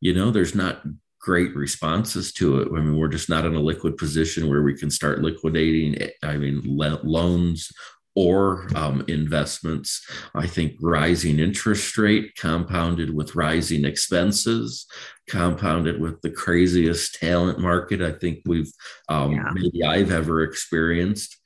you 0.00 0.12
know 0.12 0.30
there's 0.30 0.54
not 0.54 0.82
great 1.24 1.56
responses 1.56 2.34
to 2.34 2.60
it. 2.60 2.68
I 2.68 2.82
mean, 2.82 2.98
we're 2.98 3.08
just 3.08 3.30
not 3.30 3.46
in 3.46 3.54
a 3.54 3.60
liquid 3.60 3.96
position 3.96 4.46
where 4.46 4.62
we 4.62 4.76
can 4.76 4.90
start 4.90 5.22
liquidating. 5.22 6.10
I 6.22 6.36
mean, 6.36 6.60
le- 6.66 7.00
loans 7.02 7.72
or 8.14 8.66
um, 8.76 9.04
investments. 9.08 10.06
I 10.34 10.46
think 10.46 10.74
rising 10.80 11.38
interest 11.38 11.96
rate 11.98 12.34
compounded 12.36 13.14
with 13.14 13.34
rising 13.34 13.84
expenses, 13.84 14.86
compounded 15.28 16.00
with 16.00 16.20
the 16.20 16.30
craziest 16.30 17.14
talent 17.14 17.58
market 17.58 18.00
I 18.00 18.12
think 18.12 18.40
we've 18.46 18.72
um, 19.08 19.32
yeah. 19.32 19.50
maybe 19.52 19.82
I've 19.82 20.12
ever 20.12 20.42
experienced. 20.42 21.38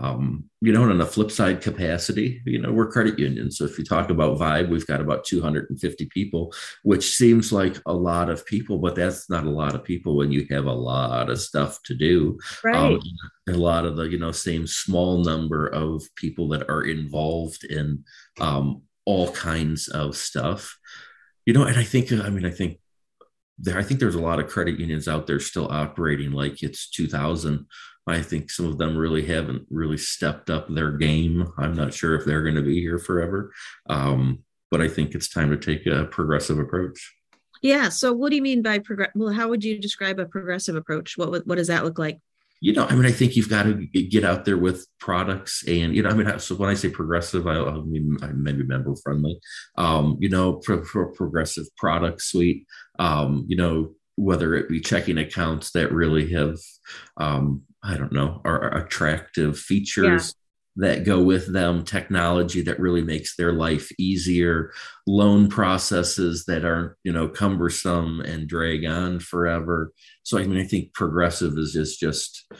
Um, 0.00 0.44
you 0.60 0.72
know, 0.72 0.82
and 0.82 0.92
on 0.92 0.98
the 0.98 1.06
flip 1.06 1.30
side 1.30 1.60
capacity, 1.60 2.40
you 2.46 2.60
know, 2.60 2.72
we're 2.72 2.90
credit 2.90 3.18
unions. 3.18 3.58
So 3.58 3.64
if 3.64 3.78
you 3.78 3.84
talk 3.84 4.10
about 4.10 4.38
Vibe, 4.38 4.68
we've 4.68 4.86
got 4.86 5.00
about 5.00 5.24
250 5.24 6.06
people, 6.06 6.52
which 6.82 7.16
seems 7.16 7.52
like 7.52 7.76
a 7.86 7.92
lot 7.92 8.30
of 8.30 8.46
people, 8.46 8.78
but 8.78 8.94
that's 8.94 9.28
not 9.28 9.44
a 9.44 9.50
lot 9.50 9.74
of 9.74 9.84
people 9.84 10.16
when 10.16 10.30
you 10.30 10.46
have 10.50 10.66
a 10.66 10.72
lot 10.72 11.30
of 11.30 11.40
stuff 11.40 11.82
to 11.84 11.94
do. 11.94 12.38
Right. 12.62 12.76
Um, 12.76 13.00
a 13.48 13.52
lot 13.52 13.84
of 13.84 13.96
the, 13.96 14.04
you 14.04 14.18
know, 14.18 14.32
same 14.32 14.66
small 14.66 15.24
number 15.24 15.66
of 15.66 16.02
people 16.14 16.48
that 16.48 16.68
are 16.70 16.84
involved 16.84 17.64
in 17.64 18.04
um, 18.40 18.82
all 19.04 19.32
kinds 19.32 19.88
of 19.88 20.16
stuff. 20.16 20.78
You 21.44 21.54
know, 21.54 21.64
and 21.64 21.76
I 21.76 21.82
think, 21.82 22.12
I 22.12 22.30
mean, 22.30 22.46
I 22.46 22.50
think 22.50 22.78
there, 23.62 23.78
I 23.78 23.82
think 23.82 24.00
there's 24.00 24.16
a 24.16 24.20
lot 24.20 24.40
of 24.40 24.48
credit 24.48 24.78
unions 24.78 25.08
out 25.08 25.26
there 25.26 25.40
still 25.40 25.70
operating 25.70 26.32
like 26.32 26.62
it's 26.62 26.90
2000 26.90 27.66
I 28.06 28.20
think 28.20 28.50
some 28.50 28.66
of 28.66 28.78
them 28.78 28.96
really 28.96 29.24
haven't 29.24 29.66
really 29.70 29.96
stepped 29.96 30.50
up 30.50 30.68
their 30.68 30.90
game. 30.90 31.52
I'm 31.56 31.74
not 31.74 31.94
sure 31.94 32.16
if 32.16 32.24
they're 32.24 32.42
going 32.42 32.56
to 32.56 32.62
be 32.62 32.80
here 32.80 32.98
forever, 32.98 33.52
um, 33.88 34.40
but 34.70 34.80
I 34.80 34.88
think 34.88 35.14
it's 35.14 35.28
time 35.28 35.50
to 35.50 35.56
take 35.56 35.86
a 35.86 36.06
progressive 36.06 36.58
approach. 36.58 37.14
Yeah. 37.62 37.90
So, 37.90 38.12
what 38.12 38.30
do 38.30 38.36
you 38.36 38.42
mean 38.42 38.60
by 38.60 38.80
progress? 38.80 39.10
Well, 39.14 39.32
how 39.32 39.48
would 39.48 39.62
you 39.62 39.78
describe 39.78 40.18
a 40.18 40.26
progressive 40.26 40.74
approach? 40.74 41.16
What 41.16 41.46
what 41.46 41.56
does 41.56 41.68
that 41.68 41.84
look 41.84 41.98
like? 41.98 42.18
You 42.62 42.72
know, 42.72 42.86
I 42.86 42.94
mean, 42.94 43.06
I 43.06 43.10
think 43.10 43.34
you've 43.34 43.48
got 43.48 43.64
to 43.64 43.74
get 43.74 44.22
out 44.22 44.44
there 44.44 44.56
with 44.56 44.86
products, 45.00 45.64
and 45.66 45.96
you 45.96 46.02
know, 46.02 46.10
I 46.10 46.14
mean, 46.14 46.38
so 46.38 46.54
when 46.54 46.70
I 46.70 46.74
say 46.74 46.90
progressive, 46.90 47.48
I, 47.48 47.56
I 47.56 47.80
mean 47.80 48.16
I 48.22 48.28
maybe 48.28 48.62
member 48.62 48.94
friendly. 49.02 49.40
Um, 49.76 50.16
you 50.20 50.28
know, 50.28 50.54
pro, 50.54 50.80
pro 50.80 51.10
progressive 51.10 51.66
product 51.76 52.22
suite. 52.22 52.64
Um, 53.00 53.46
you 53.48 53.56
know, 53.56 53.94
whether 54.14 54.54
it 54.54 54.68
be 54.68 54.80
checking 54.80 55.18
accounts 55.18 55.72
that 55.72 55.90
really 55.90 56.30
have 56.34 56.58
um, 57.16 57.62
I 57.82 57.96
don't 57.96 58.12
know, 58.12 58.40
are 58.44 58.76
attractive 58.76 59.58
features. 59.58 60.34
That 60.76 61.04
go 61.04 61.22
with 61.22 61.52
them, 61.52 61.84
technology 61.84 62.62
that 62.62 62.80
really 62.80 63.02
makes 63.02 63.36
their 63.36 63.52
life 63.52 63.90
easier, 63.98 64.72
loan 65.06 65.48
processes 65.48 66.44
that 66.46 66.64
aren't, 66.64 66.92
you 67.04 67.12
know, 67.12 67.28
cumbersome 67.28 68.20
and 68.20 68.48
drag 68.48 68.84
on 68.84 69.20
forever. 69.20 69.92
So 70.22 70.38
I 70.38 70.46
mean, 70.46 70.58
I 70.58 70.64
think 70.64 70.94
progressive 70.94 71.58
is 71.58 71.72
just 71.72 72.00
just, 72.00 72.50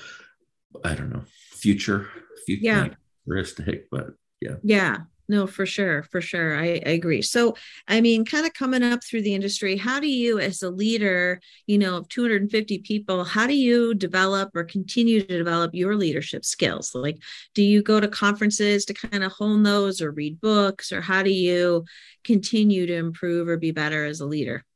I 0.85 0.95
don't 0.95 1.11
know, 1.11 1.25
future, 1.53 2.11
future 2.45 2.63
yeah. 2.63 2.89
futuristic, 3.25 3.89
but 3.91 4.09
yeah. 4.41 4.57
Yeah. 4.63 4.97
No, 5.33 5.47
for 5.47 5.65
sure, 5.65 6.03
for 6.03 6.21
sure. 6.21 6.55
I, 6.55 6.83
I, 6.85 6.91
agree. 6.91 7.23
So, 7.23 7.57
I 7.89 8.03
mean, 8.03 8.27
kind 8.27 8.45
of 8.45 8.53
coming 8.53 8.83
up 8.83 9.03
through 9.03 9.23
the 9.23 9.35
industry, 9.35 9.79
how 9.79 9.99
do 9.99 10.07
you, 10.07 10.39
as 10.39 10.63
a 10.63 10.69
leader, 10.69 11.41
you 11.67 11.79
know, 11.79 11.97
of 11.97 12.09
250 12.11 12.81
people, 12.81 13.25
how 13.25 13.47
do 13.47 13.55
you 13.55 13.95
develop 13.95 14.51
or 14.55 14.65
continue 14.65 15.23
to 15.23 15.39
develop 15.39 15.75
your 15.75 15.97
leadership 15.97 16.45
skills? 16.45 16.95
Like, 16.95 17.17
do 17.55 17.63
you 17.63 17.83
go 17.83 17.99
to 17.99 18.09
conferences 18.09 18.85
to 18.85 18.93
kind 18.93 19.25
of 19.25 19.33
hone 19.33 19.63
those 19.63 20.03
or 20.03 20.11
read 20.11 20.39
books, 20.39 20.93
or 20.93 21.01
how 21.01 21.23
do 21.23 21.31
you 21.31 21.87
continue 22.25 22.85
to 22.85 22.95
improve 22.95 23.49
or 23.49 23.57
be 23.57 23.71
better 23.71 24.05
as 24.05 24.21
a 24.21 24.27
leader? 24.27 24.67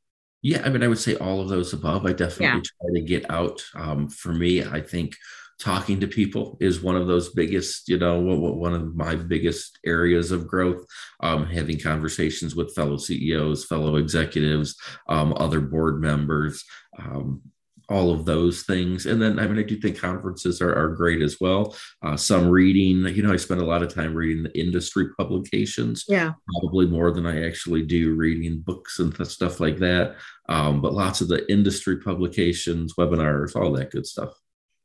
Yeah, 0.41 0.63
I 0.65 0.69
mean, 0.69 0.81
I 0.81 0.87
would 0.87 0.97
say 0.97 1.15
all 1.17 1.39
of 1.39 1.49
those 1.49 1.73
above. 1.73 2.07
I 2.07 2.13
definitely 2.13 2.45
yeah. 2.45 2.61
try 2.81 2.99
to 2.99 3.01
get 3.01 3.29
out. 3.29 3.63
Um, 3.75 4.09
for 4.09 4.33
me, 4.33 4.63
I 4.63 4.81
think 4.81 5.15
talking 5.59 5.99
to 5.99 6.07
people 6.07 6.57
is 6.59 6.81
one 6.81 6.95
of 6.95 7.07
those 7.07 7.29
biggest 7.29 7.89
you 7.89 7.97
know 7.97 8.19
one 8.19 8.73
of 8.73 8.95
my 8.95 9.15
biggest 9.15 9.79
areas 9.85 10.31
of 10.31 10.47
growth. 10.47 10.85
Um, 11.21 11.45
having 11.47 11.79
conversations 11.79 12.55
with 12.55 12.75
fellow 12.75 12.97
ceos 12.97 13.65
fellow 13.65 13.95
executives 13.95 14.75
um, 15.09 15.33
other 15.37 15.61
board 15.61 16.01
members 16.01 16.63
um, 16.99 17.41
all 17.89 18.11
of 18.11 18.25
those 18.25 18.63
things. 18.63 19.05
And 19.05 19.21
then 19.21 19.39
i 19.39 19.47
mean 19.47 19.57
i 19.57 19.63
do 19.63 19.77
think 19.77 19.99
conferences 19.99 20.61
are, 20.61 20.75
are 20.75 20.89
great 20.89 21.21
as 21.21 21.37
well. 21.39 21.75
Uh, 22.03 22.17
some 22.17 22.47
reading 22.47 23.07
you 23.15 23.23
know 23.23 23.33
i 23.33 23.37
spend 23.37 23.61
a 23.61 23.65
lot 23.65 23.81
of 23.81 23.93
time 23.93 24.13
reading 24.13 24.43
the 24.43 24.59
industry 24.59 25.09
publications. 25.17 26.05
Yeah. 26.07 26.33
Probably 26.59 26.85
more 26.85 27.11
than 27.11 27.25
i 27.25 27.45
actually 27.47 27.83
do 27.83 28.15
reading 28.15 28.59
books 28.59 28.99
and 28.99 29.15
stuff 29.27 29.59
like 29.59 29.77
that. 29.77 30.17
Um, 30.49 30.81
but 30.81 30.93
lots 30.93 31.21
of 31.21 31.29
the 31.29 31.51
industry 31.51 31.99
publications 31.99 32.93
webinars 32.93 33.55
all 33.55 33.71
that 33.73 33.91
good 33.91 34.05
stuff 34.05 34.33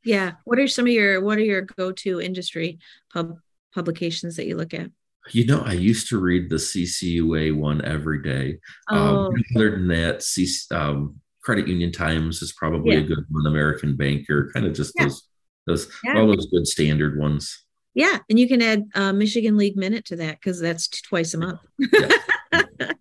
yeah. 0.05 0.33
What 0.45 0.59
are 0.59 0.67
some 0.67 0.87
of 0.87 0.93
your 0.93 1.21
what 1.21 1.38
are 1.38 1.43
your 1.43 1.62
go-to 1.62 2.21
industry 2.21 2.79
pub 3.12 3.38
publications 3.75 4.37
that 4.37 4.47
you 4.47 4.57
look 4.57 4.75
at? 4.75 4.91
You 5.31 5.47
know, 5.47 5.61
I 5.61 5.73
used 5.75 6.09
to 6.09 6.19
read 6.19 6.51
the 6.51 6.57
CCUA 6.57 7.57
one 7.57 7.85
every 7.85 8.23
day. 8.23 8.59
Um, 8.88 8.99
oh. 8.99 9.27
Um, 9.27 9.45
other 9.55 9.71
than 9.71 9.88
that, 9.88 10.23
C, 10.23 10.49
um, 10.73 11.21
Credit 11.43 11.69
Union 11.69 11.93
Times 11.93 12.43
is 12.43 12.53
probably 12.53 12.95
yeah. 12.95 13.03
a 13.03 13.07
good 13.07 13.25
one. 13.31 13.47
American 13.47 13.97
Banker, 13.97 14.51
kind 14.53 14.67
of 14.67 14.75
just 14.75 14.95
yeah. 14.97 15.05
those 15.05 15.29
those 15.67 15.93
yeah. 16.05 16.19
all 16.19 16.27
those 16.27 16.47
good 16.47 16.67
standard 16.67 17.19
ones. 17.19 17.65
Yeah, 17.95 18.19
and 18.29 18.38
you 18.38 18.49
can 18.49 18.62
add 18.62 18.85
uh, 18.95 19.12
Michigan 19.12 19.57
League 19.57 19.77
Minute 19.77 20.07
to 20.07 20.17
that 20.17 20.41
because 20.41 20.61
that's 20.61 20.88
twice 20.88 21.35
a 21.35 21.38
month. 21.38 21.61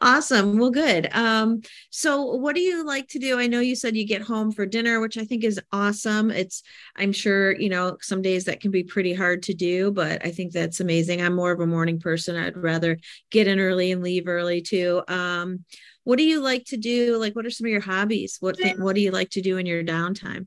awesome. 0.00 0.58
Well, 0.58 0.70
good. 0.70 1.08
Um, 1.12 1.62
so 1.90 2.22
what 2.22 2.54
do 2.54 2.60
you 2.60 2.84
like 2.84 3.08
to 3.08 3.18
do? 3.18 3.38
I 3.38 3.46
know 3.46 3.60
you 3.60 3.76
said 3.76 3.96
you 3.96 4.06
get 4.06 4.22
home 4.22 4.52
for 4.52 4.66
dinner, 4.66 5.00
which 5.00 5.18
I 5.18 5.24
think 5.24 5.44
is 5.44 5.60
awesome. 5.72 6.30
It's, 6.30 6.62
I'm 6.96 7.12
sure, 7.12 7.58
you 7.58 7.68
know, 7.68 7.96
some 8.00 8.22
days 8.22 8.44
that 8.44 8.60
can 8.60 8.70
be 8.70 8.84
pretty 8.84 9.14
hard 9.14 9.42
to 9.44 9.54
do, 9.54 9.90
but 9.90 10.24
I 10.24 10.30
think 10.30 10.52
that's 10.52 10.80
amazing. 10.80 11.22
I'm 11.22 11.34
more 11.34 11.52
of 11.52 11.60
a 11.60 11.66
morning 11.66 11.98
person. 11.98 12.36
I'd 12.36 12.56
rather 12.56 12.98
get 13.30 13.46
in 13.46 13.60
early 13.60 13.92
and 13.92 14.02
leave 14.02 14.28
early 14.28 14.60
too. 14.60 15.02
Um, 15.08 15.64
what 16.04 16.18
do 16.18 16.24
you 16.24 16.40
like 16.40 16.64
to 16.66 16.76
do? 16.76 17.16
Like, 17.18 17.34
what 17.34 17.46
are 17.46 17.50
some 17.50 17.66
of 17.66 17.72
your 17.72 17.80
hobbies? 17.80 18.36
What, 18.40 18.58
what 18.78 18.94
do 18.94 19.00
you 19.00 19.10
like 19.10 19.30
to 19.30 19.40
do 19.40 19.58
in 19.58 19.66
your 19.66 19.82
downtime? 19.82 20.46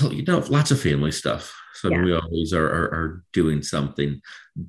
Well, 0.00 0.12
you 0.12 0.24
know, 0.24 0.38
lots 0.48 0.70
of 0.70 0.80
family 0.80 1.12
stuff. 1.12 1.54
So 1.74 1.90
yeah. 1.90 2.02
we 2.02 2.14
always 2.14 2.52
are, 2.52 2.66
are, 2.66 2.88
are 2.94 3.24
doing 3.32 3.62
something 3.62 4.20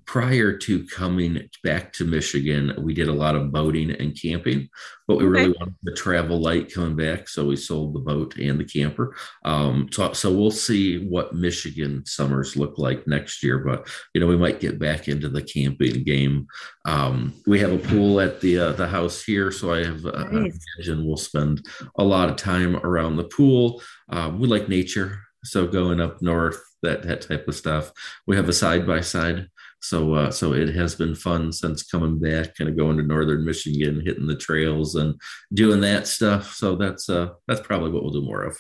prior 0.06 0.56
to 0.56 0.86
coming 0.88 1.50
back 1.64 1.92
to 1.94 2.06
Michigan, 2.06 2.74
we 2.78 2.94
did 2.94 3.10
a 3.10 3.14
lot 3.14 3.36
of 3.36 3.52
boating 3.52 3.92
and 3.92 4.18
camping, 4.20 4.70
but 5.08 5.18
we 5.18 5.26
okay. 5.26 5.32
really 5.32 5.56
wanted 5.60 5.76
to 5.86 5.94
travel 5.94 6.40
light 6.40 6.74
coming 6.74 6.96
back. 6.96 7.28
So 7.28 7.46
we 7.46 7.58
sold 7.58 7.94
the 7.94 8.00
boat 8.00 8.38
and 8.38 8.60
the 8.60 8.64
camper. 8.64 9.14
Um, 9.44 9.90
so, 9.92 10.14
so 10.14 10.32
we'll 10.32 10.52
see 10.52 11.06
what 11.08 11.36
Michigan 11.36 12.06
summers 12.06 12.56
look 12.56 12.78
like 12.78 13.08
next 13.08 13.44
year, 13.44 13.60
but 13.60 13.88
you 14.14 14.22
know, 14.22 14.28
we 14.28 14.38
might 14.38 14.62
get 14.62 14.80
back 14.80 15.10
into 15.10 15.28
the 15.28 15.42
camping 15.42 16.04
game. 16.04 16.48
Um, 16.86 17.34
we 17.46 17.60
have 17.60 17.74
a 17.74 17.78
pool 17.78 18.22
at 18.22 18.40
the, 18.40 18.60
uh, 18.60 18.72
the 18.74 18.88
house 18.88 19.22
here. 19.22 19.52
So 19.52 19.74
I 19.74 19.84
have, 19.84 20.06
uh, 20.06 20.30
nice. 20.32 20.66
imagine 20.78 21.06
we'll 21.06 21.18
spend 21.18 21.66
a 21.98 22.04
lot 22.04 22.30
of 22.30 22.38
time 22.38 22.78
around 22.78 23.18
the 23.18 23.26
pool. 23.26 23.82
Um, 24.10 24.40
we 24.40 24.48
like 24.48 24.70
nature. 24.70 25.20
So 25.44 25.68
going 25.68 26.00
up 26.00 26.22
north, 26.22 26.62
that, 26.82 27.04
that 27.04 27.22
type 27.22 27.48
of 27.48 27.56
stuff. 27.56 27.92
We 28.28 28.36
have 28.36 28.50
a 28.50 28.54
side 28.54 28.88
by 28.88 29.02
side 29.02 29.50
so 29.84 30.14
uh, 30.14 30.32
so 30.32 30.54
it 30.54 30.74
has 30.76 30.96
been 30.96 31.14
fun 31.14 31.52
since 31.52 31.84
coming 31.84 32.18
back, 32.18 32.56
kind 32.56 32.70
of 32.70 32.78
going 32.78 32.96
to 32.98 33.04
northern 33.04 33.44
Michigan, 33.44 34.02
hitting 34.04 34.28
the 34.28 34.36
trails 34.38 34.96
and 34.96 35.20
doing 35.54 35.82
that 35.82 36.08
stuff. 36.08 36.54
So 36.54 36.78
that's 36.78 37.10
uh 37.10 37.32
that's 37.50 37.60
probably 37.60 37.92
what 37.92 38.02
we'll 38.02 38.14
do 38.14 38.22
more 38.22 38.44
of. 38.44 38.58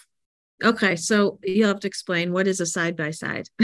Okay, 0.61 0.97
so 0.97 1.39
you'll 1.41 1.69
have 1.69 1.79
to 1.79 1.87
explain 1.87 2.33
what 2.33 2.45
is 2.45 2.59
a 2.59 2.65
side 2.65 2.97
by 2.97 3.11
side. 3.11 3.47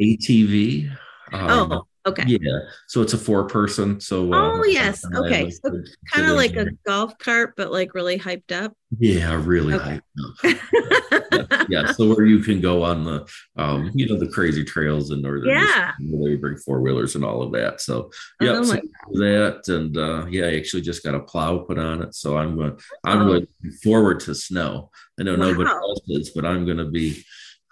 ATV. 0.00 0.94
Um, 1.32 1.72
oh, 1.72 1.86
Okay. 2.08 2.24
Yeah. 2.26 2.60
So 2.86 3.02
it's 3.02 3.12
a 3.12 3.18
four 3.18 3.46
person. 3.46 4.00
So 4.00 4.32
uh, 4.32 4.52
oh 4.54 4.64
yes. 4.64 5.04
Okay. 5.14 5.50
So 5.50 5.70
kind 6.10 6.30
of 6.30 6.36
like 6.36 6.56
a 6.56 6.70
golf 6.86 7.18
cart, 7.18 7.54
but 7.56 7.70
like 7.70 7.94
really 7.94 8.18
hyped 8.18 8.50
up. 8.52 8.72
Yeah, 8.98 9.40
really 9.44 9.74
okay. 9.74 10.00
hyped 10.44 11.42
up. 11.42 11.66
yeah, 11.68 11.92
So 11.92 12.14
where 12.14 12.24
you 12.24 12.38
can 12.38 12.62
go 12.62 12.82
on 12.82 13.04
the 13.04 13.28
um, 13.56 13.90
you 13.94 14.08
know, 14.08 14.18
the 14.18 14.28
crazy 14.28 14.64
trails 14.64 15.10
in 15.10 15.20
northern 15.20 15.50
yeah. 15.50 15.92
where 16.00 16.30
you 16.30 16.38
bring 16.38 16.56
four 16.56 16.80
wheelers 16.80 17.14
and 17.14 17.24
all 17.24 17.42
of 17.42 17.52
that. 17.52 17.82
So 17.82 18.10
yeah, 18.40 18.52
oh, 18.52 18.62
so 18.62 18.80
that 19.12 19.68
and 19.68 19.96
uh 19.98 20.26
yeah, 20.30 20.46
I 20.46 20.56
actually 20.56 20.82
just 20.82 21.04
got 21.04 21.14
a 21.14 21.20
plow 21.20 21.58
put 21.58 21.78
on 21.78 22.02
it. 22.02 22.14
So 22.14 22.38
I'm 22.38 22.56
going 22.56 22.78
I'm 23.04 23.22
oh. 23.22 23.32
looking 23.32 23.72
forward 23.82 24.20
to 24.20 24.34
snow. 24.34 24.90
I 25.20 25.24
know 25.24 25.36
wow. 25.36 25.50
nobody 25.50 25.68
else 25.68 26.00
is, 26.08 26.30
but 26.30 26.46
I'm 26.46 26.66
gonna 26.66 26.88
be 26.88 27.22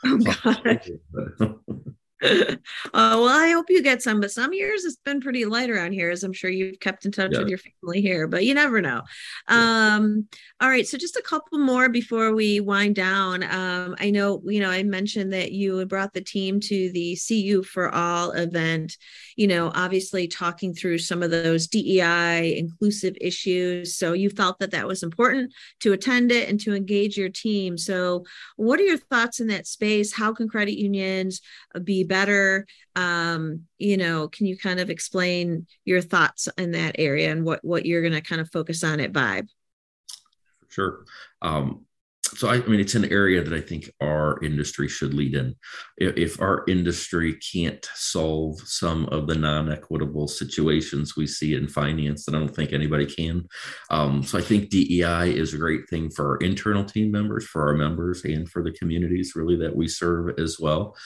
Oh, 0.04 0.18
God. 0.18 0.82
uh, 2.24 2.56
well, 2.94 3.28
I 3.28 3.50
hope 3.50 3.66
you 3.68 3.82
get 3.82 4.02
some, 4.02 4.20
but 4.20 4.30
some 4.30 4.54
years 4.54 4.84
it's 4.84 4.96
been 4.96 5.20
pretty 5.20 5.44
light 5.44 5.68
around 5.68 5.92
here, 5.92 6.10
as 6.10 6.24
I'm 6.24 6.32
sure 6.32 6.50
you've 6.50 6.80
kept 6.80 7.04
in 7.04 7.12
touch 7.12 7.32
yeah. 7.32 7.40
with 7.40 7.48
your 7.48 7.58
family 7.58 8.00
here, 8.00 8.26
but 8.26 8.44
you 8.44 8.54
never 8.54 8.80
know. 8.80 9.02
Um, 9.48 10.26
all 10.60 10.68
right, 10.68 10.86
so 10.86 10.96
just 10.96 11.16
a 11.16 11.22
couple 11.22 11.58
more 11.58 11.88
before 11.90 12.34
we 12.34 12.60
wind 12.60 12.94
down. 12.94 13.42
Um, 13.42 13.96
I 14.00 14.10
know, 14.10 14.40
you 14.46 14.60
know, 14.60 14.70
I 14.70 14.82
mentioned 14.82 15.34
that 15.34 15.52
you 15.52 15.84
brought 15.84 16.14
the 16.14 16.22
team 16.22 16.58
to 16.60 16.90
the 16.92 17.18
CU 17.28 17.62
for 17.62 17.94
All 17.94 18.30
event, 18.32 18.96
you 19.36 19.46
know, 19.46 19.70
obviously 19.74 20.26
talking 20.26 20.72
through 20.72 20.98
some 20.98 21.22
of 21.22 21.30
those 21.30 21.66
DEI 21.66 22.56
inclusive 22.56 23.14
issues. 23.20 23.96
So 23.96 24.14
you 24.14 24.30
felt 24.30 24.58
that 24.60 24.70
that 24.70 24.86
was 24.86 25.02
important 25.02 25.52
to 25.80 25.92
attend 25.92 26.32
it 26.32 26.48
and 26.48 26.58
to 26.60 26.74
engage 26.74 27.18
your 27.18 27.28
team. 27.28 27.76
So, 27.76 28.24
what 28.56 28.80
are 28.80 28.84
your 28.84 28.96
thoughts 28.96 29.40
in 29.40 29.48
that 29.48 29.66
space? 29.66 30.14
How 30.14 30.32
can 30.32 30.48
credit 30.48 30.78
unions 30.78 31.42
be 31.84 32.04
better 32.04 32.15
um, 32.94 33.62
you 33.78 33.96
know 33.96 34.28
can 34.28 34.46
you 34.46 34.56
kind 34.56 34.80
of 34.80 34.90
explain 34.90 35.66
your 35.84 36.00
thoughts 36.00 36.48
in 36.58 36.72
that 36.72 36.96
area 36.98 37.30
and 37.30 37.44
what 37.44 37.64
what 37.64 37.86
you're 37.86 38.02
going 38.02 38.12
to 38.12 38.20
kind 38.20 38.40
of 38.40 38.50
focus 38.50 38.82
on 38.84 39.00
at 39.00 39.12
vibe? 39.12 39.48
Sure. 40.68 41.04
Um, 41.42 41.86
so 42.34 42.48
I, 42.48 42.54
I, 42.54 42.66
mean 42.66 42.80
it's 42.80 42.94
an 42.94 43.10
area 43.12 43.42
that 43.42 43.52
i 43.52 43.60
think 43.60 43.90
our 44.00 44.42
industry 44.42 44.88
should 44.88 45.14
lead 45.14 45.34
in. 45.34 45.54
If, 45.96 46.16
if 46.16 46.40
our 46.40 46.64
industry 46.68 47.34
can't 47.34 47.86
solve 47.94 48.60
some 48.60 49.06
of 49.06 49.26
the 49.26 49.34
non-equitable 49.34 50.28
situations 50.28 51.16
we 51.16 51.26
see 51.26 51.54
in 51.54 51.68
finance 51.68 52.24
then 52.24 52.34
i 52.34 52.38
don't 52.38 52.54
think 52.54 52.72
anybody 52.72 53.06
can. 53.06 53.46
Um, 53.90 54.22
so 54.22 54.38
i 54.38 54.42
think 54.42 54.70
dei 54.70 55.30
is 55.30 55.54
a 55.54 55.58
great 55.58 55.88
thing 55.88 56.10
for 56.10 56.30
our 56.30 56.36
internal 56.38 56.84
team 56.84 57.10
members 57.10 57.46
for 57.46 57.66
our 57.68 57.74
members 57.74 58.24
and 58.24 58.48
for 58.48 58.62
the 58.62 58.72
communities 58.72 59.32
really 59.36 59.56
that 59.56 59.74
we 59.74 59.88
serve 59.88 60.38
as 60.38 60.58
well 60.58 60.96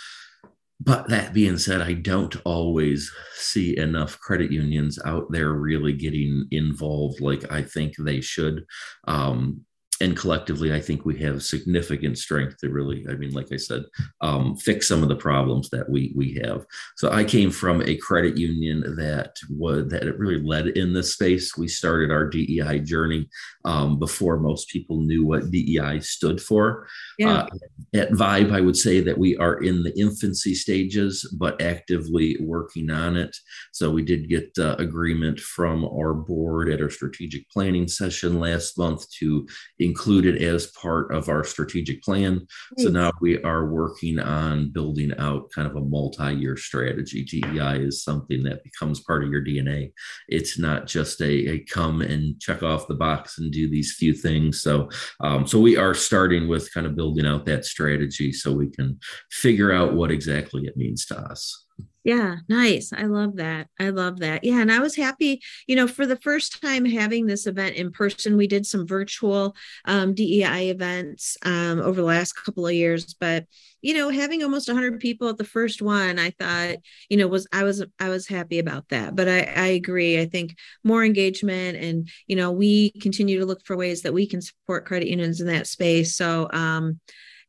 but 0.83 1.09
that 1.09 1.35
being 1.35 1.59
said, 1.59 1.83
I 1.83 1.93
don't 1.93 2.35
always 2.45 3.13
see 3.35 3.77
enough 3.77 4.19
credit 4.21 4.51
unions 4.51 4.99
out 5.05 5.31
there 5.31 5.53
really 5.53 5.93
getting 5.93 6.47
involved 6.51 7.21
like 7.21 7.53
I 7.53 7.63
think 7.63 7.95
they 7.99 8.21
should. 8.23 8.65
Um, 9.07 9.61
and 10.01 10.17
collectively, 10.17 10.73
I 10.73 10.81
think 10.81 11.05
we 11.05 11.19
have 11.19 11.43
significant 11.43 12.17
strength 12.17 12.57
to 12.59 12.71
really, 12.71 13.05
I 13.09 13.15
mean, 13.15 13.33
like 13.33 13.53
I 13.53 13.57
said, 13.57 13.85
um, 14.23 14.57
fix 14.57 14.89
some 14.89 15.03
of 15.03 15.11
the 15.11 15.17
problems 15.17 15.69
that 15.71 15.89
we 15.89 16.13
we 16.17 16.41
have. 16.43 16.65
So 16.97 17.13
I 17.13 17.23
came 17.23 17.51
from 17.51 17.83
a 17.83 17.97
credit 17.97 18.39
union 18.39 18.97
that 18.97 19.37
was 19.51 19.89
that 19.89 20.05
it 20.05 20.19
really 20.19 20.41
led 20.43 20.69
in 20.69 20.95
this 20.95 21.13
space. 21.13 21.57
We 21.57 21.69
started 21.69 22.11
our 22.11 22.27
DEI 22.27 22.79
journey 22.81 23.29
um, 23.67 23.99
before 23.99 24.39
most 24.39 24.71
people 24.71 25.01
knew 25.03 25.27
what 25.27 25.51
DEI 25.51 26.01
stood 26.01 26.41
for. 26.41 26.87
Yeah. 27.19 27.43
Uh, 27.43 27.49
at 27.95 28.11
Vibe, 28.13 28.53
I 28.53 28.61
would 28.63 28.77
say 28.77 29.01
that 29.01 29.19
we 29.19 29.37
are 29.37 29.63
in 29.63 29.83
the 29.83 29.99
infancy 29.99 30.55
stages, 30.55 31.29
but 31.39 31.61
actively 31.61 32.39
working 32.41 32.91
on 32.91 33.17
it. 33.17 33.37
So 33.73 33.91
we 33.91 34.03
did 34.03 34.31
get 34.31 34.51
uh, 34.59 34.77
agreement 34.79 35.41
from 35.41 35.85
our 35.85 36.15
board 36.15 36.71
at 36.71 36.81
our 36.81 36.91
strategic 36.91 37.51
planning 37.51 37.87
session 37.87 38.41
last 38.41 38.79
month 38.79 39.11
to 39.19 39.47
included 39.91 40.41
as 40.41 40.69
part 40.69 41.13
of 41.13 41.29
our 41.29 41.43
strategic 41.43 42.01
plan. 42.03 42.47
So 42.79 42.89
now 42.91 43.11
we 43.21 43.43
are 43.43 43.67
working 43.67 44.21
on 44.21 44.71
building 44.71 45.13
out 45.19 45.51
kind 45.51 45.67
of 45.67 45.75
a 45.75 45.81
multi 45.81 46.33
year 46.33 46.57
strategy. 46.57 47.25
DEI 47.25 47.81
is 47.81 48.05
something 48.05 48.43
that 48.45 48.63
becomes 48.63 49.01
part 49.01 49.25
of 49.25 49.31
your 49.31 49.45
DNA. 49.45 49.93
It's 50.29 50.59
not 50.59 50.87
just 50.87 51.21
a, 51.21 51.33
a 51.55 51.59
come 51.65 52.03
and 52.03 52.41
check 52.41 52.63
off 52.63 52.87
the 52.87 52.95
box 52.95 53.39
and 53.39 53.53
do 53.53 53.69
these 53.69 53.97
few 53.99 54.15
things. 54.15 54.63
So, 54.63 54.89
um, 55.21 55.47
so 55.47 55.59
we 55.59 55.77
are 55.77 55.95
starting 55.95 56.47
with 56.47 56.73
kind 56.73 56.87
of 56.87 56.95
building 56.95 57.27
out 57.27 57.47
that 57.47 57.65
strategy 57.65 58.33
so 58.33 58.53
we 58.53 58.71
can 58.71 58.99
figure 59.31 59.73
out 59.73 59.95
what 59.95 60.13
exactly 60.13 60.67
it 60.67 60.77
means 60.77 61.05
to 61.07 61.19
us. 61.19 61.67
Yeah, 62.03 62.37
nice. 62.49 62.93
I 62.95 63.03
love 63.03 63.37
that. 63.37 63.69
I 63.79 63.91
love 63.91 64.21
that. 64.21 64.43
Yeah. 64.43 64.61
And 64.61 64.73
I 64.73 64.79
was 64.79 64.97
happy, 64.97 65.43
you 65.67 65.77
know, 65.77 65.87
for 65.87 66.07
the 66.07 66.17
first 66.17 66.63
time 66.63 66.87
having 66.87 67.27
this 67.27 67.47
event 67.47 67.77
in 67.77 67.93
person. 67.93 68.39
We 68.39 68.47
did 68.47 68.65
some 68.65 68.87
virtual 68.87 69.55
um, 69.85 70.15
DEI 70.15 70.71
events 70.71 71.37
um, 71.45 71.79
over 71.79 72.01
the 72.01 72.07
last 72.07 72.33
couple 72.33 72.67
of 72.67 72.73
years, 72.73 73.15
but 73.21 73.45
you 73.83 73.95
know, 73.95 74.11
having 74.11 74.43
almost 74.43 74.69
100 74.69 75.01
people 75.01 75.29
at 75.29 75.39
the 75.39 75.45
first 75.45 75.81
one, 75.83 76.19
I 76.19 76.31
thought, 76.31 76.77
you 77.09 77.17
know, 77.17 77.29
was 77.29 77.47
I 77.53 77.65
was 77.65 77.85
I 77.99 78.09
was 78.09 78.27
happy 78.27 78.59
about 78.59 78.89
that. 78.91 79.17
But 79.17 79.29
I, 79.29 79.41
I 79.43 79.67
agree. 79.69 80.21
I 80.21 80.27
think 80.27 80.57
more 80.85 81.03
engagement, 81.05 81.79
and 81.79 82.09
you 82.27 82.37
know, 82.37 82.51
we 82.53 82.91
continue 83.01 83.39
to 83.41 83.47
look 83.47 83.65
for 83.65 83.77
ways 83.77 84.03
that 84.03 84.13
we 84.13 84.27
can 84.27 84.43
support 84.43 84.85
credit 84.87 85.09
unions 85.09 85.41
in 85.41 85.47
that 85.47 85.67
space. 85.67 86.15
So, 86.15 86.49
um, 86.53 87.01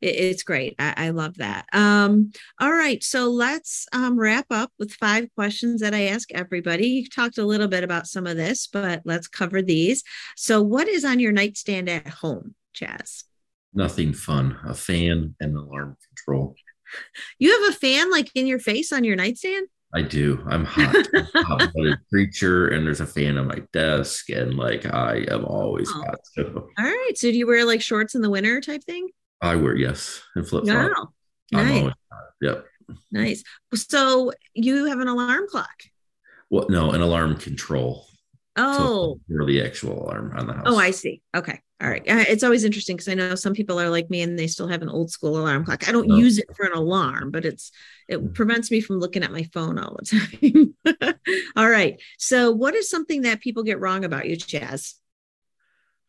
it's 0.02 0.44
great. 0.44 0.76
I, 0.80 0.94
I 0.98 1.10
love 1.10 1.38
that. 1.38 1.66
Um, 1.74 2.32
all 2.60 2.72
right. 2.72 3.04
So 3.04 3.30
let's 3.30 3.86
um, 3.94 4.18
wrap 4.18 4.48
up 4.50 4.72
with 4.80 4.94
five 4.94 5.28
questions 5.36 5.82
that 5.82 5.94
I 5.94 6.06
ask 6.06 6.32
everybody. 6.34 6.88
You 6.88 7.10
talked 7.10 7.38
a 7.38 7.46
little 7.46 7.68
bit 7.68 7.84
about 7.84 8.08
some 8.08 8.26
of 8.26 8.38
this, 8.38 8.68
but 8.68 9.02
let's 9.06 9.28
cover 9.28 9.62
these. 9.62 10.04
So, 10.36 10.62
what 10.62 10.88
is 10.88 11.06
on 11.06 11.20
your 11.20 11.32
nightstand 11.32 11.90
at 11.90 12.08
home, 12.08 12.56
Chaz? 12.76 13.24
Nothing 13.74 14.14
fun. 14.14 14.58
A 14.66 14.74
fan 14.74 15.36
and 15.40 15.56
alarm 15.56 15.98
control. 16.10 16.56
You 17.40 17.62
have 17.62 17.74
a 17.74 17.78
fan 17.78 18.12
like 18.12 18.30
in 18.36 18.48
your 18.48 18.60
face 18.60 18.92
on 18.92 19.04
your 19.04 19.16
nightstand? 19.16 19.68
I 19.94 20.02
do. 20.02 20.44
I'm 20.48 20.64
hot. 20.66 21.08
I'm 21.14 21.46
hot 21.46 21.72
creature, 22.10 22.70
and 22.70 22.86
there's 22.86 23.02
a 23.02 23.06
fan 23.06 23.38
on 23.38 23.48
my 23.48 23.62
desk, 23.74 24.30
and 24.30 24.56
like 24.56 24.86
I 24.86 25.26
am 25.30 25.44
always 25.46 25.90
oh. 25.94 26.02
hot. 26.02 26.20
So. 26.34 26.70
All 26.78 26.86
right. 26.86 27.12
So 27.16 27.32
do 27.32 27.38
you 27.38 27.48
wear 27.48 27.66
like 27.66 27.82
shorts 27.82 28.16
in 28.16 28.22
the 28.22 28.30
winter 28.30 28.62
type 28.62 28.84
thing? 28.84 29.10
I 29.42 29.56
wear 29.56 29.76
yes, 29.76 30.22
and 30.36 30.48
flip 30.48 30.66
flop. 30.66 30.92
Wow. 30.96 31.10
Nice. 31.52 31.94
Yep. 32.42 32.66
Nice. 33.12 33.44
So 33.74 34.32
you 34.54 34.86
have 34.86 35.00
an 35.00 35.08
alarm 35.08 35.48
clock? 35.50 35.84
Well, 36.50 36.68
no, 36.70 36.92
an 36.92 37.02
alarm 37.02 37.38
control. 37.38 38.06
Oh, 38.58 39.18
so 39.30 39.46
the 39.46 39.64
actual 39.64 40.04
alarm 40.04 40.34
on 40.36 40.48
the 40.48 40.54
house. 40.54 40.64
Oh, 40.66 40.78
I 40.78 40.92
see. 40.92 41.22
Okay. 41.36 41.60
All 41.82 41.90
right. 41.90 42.04
It's 42.06 42.44
always 42.44 42.64
interesting 42.64 42.96
because 42.96 43.08
I 43.08 43.16
know 43.16 43.34
some 43.34 43.54
people 43.54 43.80
are 43.80 43.90
like 43.90 44.10
me 44.10 44.22
and 44.22 44.38
they 44.38 44.48
still 44.48 44.68
have 44.68 44.82
an 44.82 44.90
old 44.90 45.10
school 45.10 45.38
alarm 45.38 45.66
clock. 45.66 45.88
I 45.88 45.92
don't 45.92 46.10
no. 46.10 46.18
use 46.18 46.38
it 46.38 46.46
for 46.56 46.66
an 46.66 46.74
alarm, 46.74 47.32
but 47.32 47.46
it's 47.46 47.72
it 48.08 48.22
mm. 48.22 48.34
prevents 48.36 48.70
me 48.70 48.82
from 48.82 49.00
looking 49.00 49.24
at 49.24 49.32
my 49.32 49.44
phone 49.54 49.80
all 49.80 49.98
the 49.98 50.74
time. 50.86 51.16
all 51.56 51.70
right. 51.70 52.00
So, 52.20 52.52
what 52.52 52.76
is 52.76 52.90
something 52.90 53.24
that 53.24 53.40
people 53.40 53.64
get 53.64 53.80
wrong 53.80 54.04
about 54.04 54.28
you, 54.28 54.36
Chaz? 54.38 54.96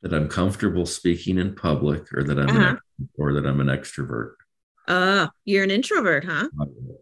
That 0.03 0.13
I'm 0.13 0.29
comfortable 0.29 0.85
speaking 0.85 1.39
in 1.39 1.55
public, 1.55 2.13
or 2.13 2.25
that 2.25 2.39
I'm 2.39 2.49
uh-huh. 2.49 2.77
an, 2.99 3.09
or 3.17 3.33
that 3.35 3.47
I'm 3.47 3.61
an 3.61 3.69
extrovert. 3.69 4.35
Uh, 4.89 5.29
you're 5.45 5.63
an 5.63 5.71
introvert, 5.71 6.25
huh? 6.25 6.49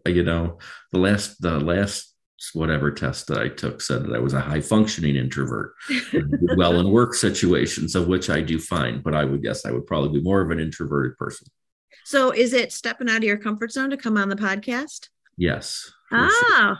You 0.05 0.23
know, 0.23 0.59
the 0.91 0.99
last 0.99 1.41
the 1.41 1.59
last 1.59 2.13
whatever 2.53 2.91
test 2.91 3.27
that 3.27 3.37
I 3.37 3.49
took 3.49 3.81
said 3.81 4.03
that 4.03 4.15
I 4.15 4.19
was 4.19 4.33
a 4.33 4.41
high 4.41 4.61
functioning 4.61 5.15
introvert, 5.15 5.73
well 6.57 6.79
in 6.79 6.91
work 6.91 7.13
situations, 7.13 7.95
of 7.95 8.07
which 8.07 8.29
I 8.29 8.41
do 8.41 8.59
fine. 8.59 9.01
But 9.01 9.15
I 9.15 9.25
would 9.25 9.41
guess 9.41 9.65
I 9.65 9.71
would 9.71 9.87
probably 9.87 10.19
be 10.19 10.23
more 10.23 10.41
of 10.41 10.51
an 10.51 10.59
introverted 10.59 11.17
person. 11.17 11.47
So, 12.03 12.31
is 12.31 12.53
it 12.53 12.71
stepping 12.71 13.09
out 13.09 13.17
of 13.17 13.23
your 13.23 13.37
comfort 13.37 13.71
zone 13.71 13.89
to 13.91 13.97
come 13.97 14.17
on 14.17 14.29
the 14.29 14.35
podcast? 14.35 15.09
Yes. 15.37 15.91
Ah, 16.11 16.77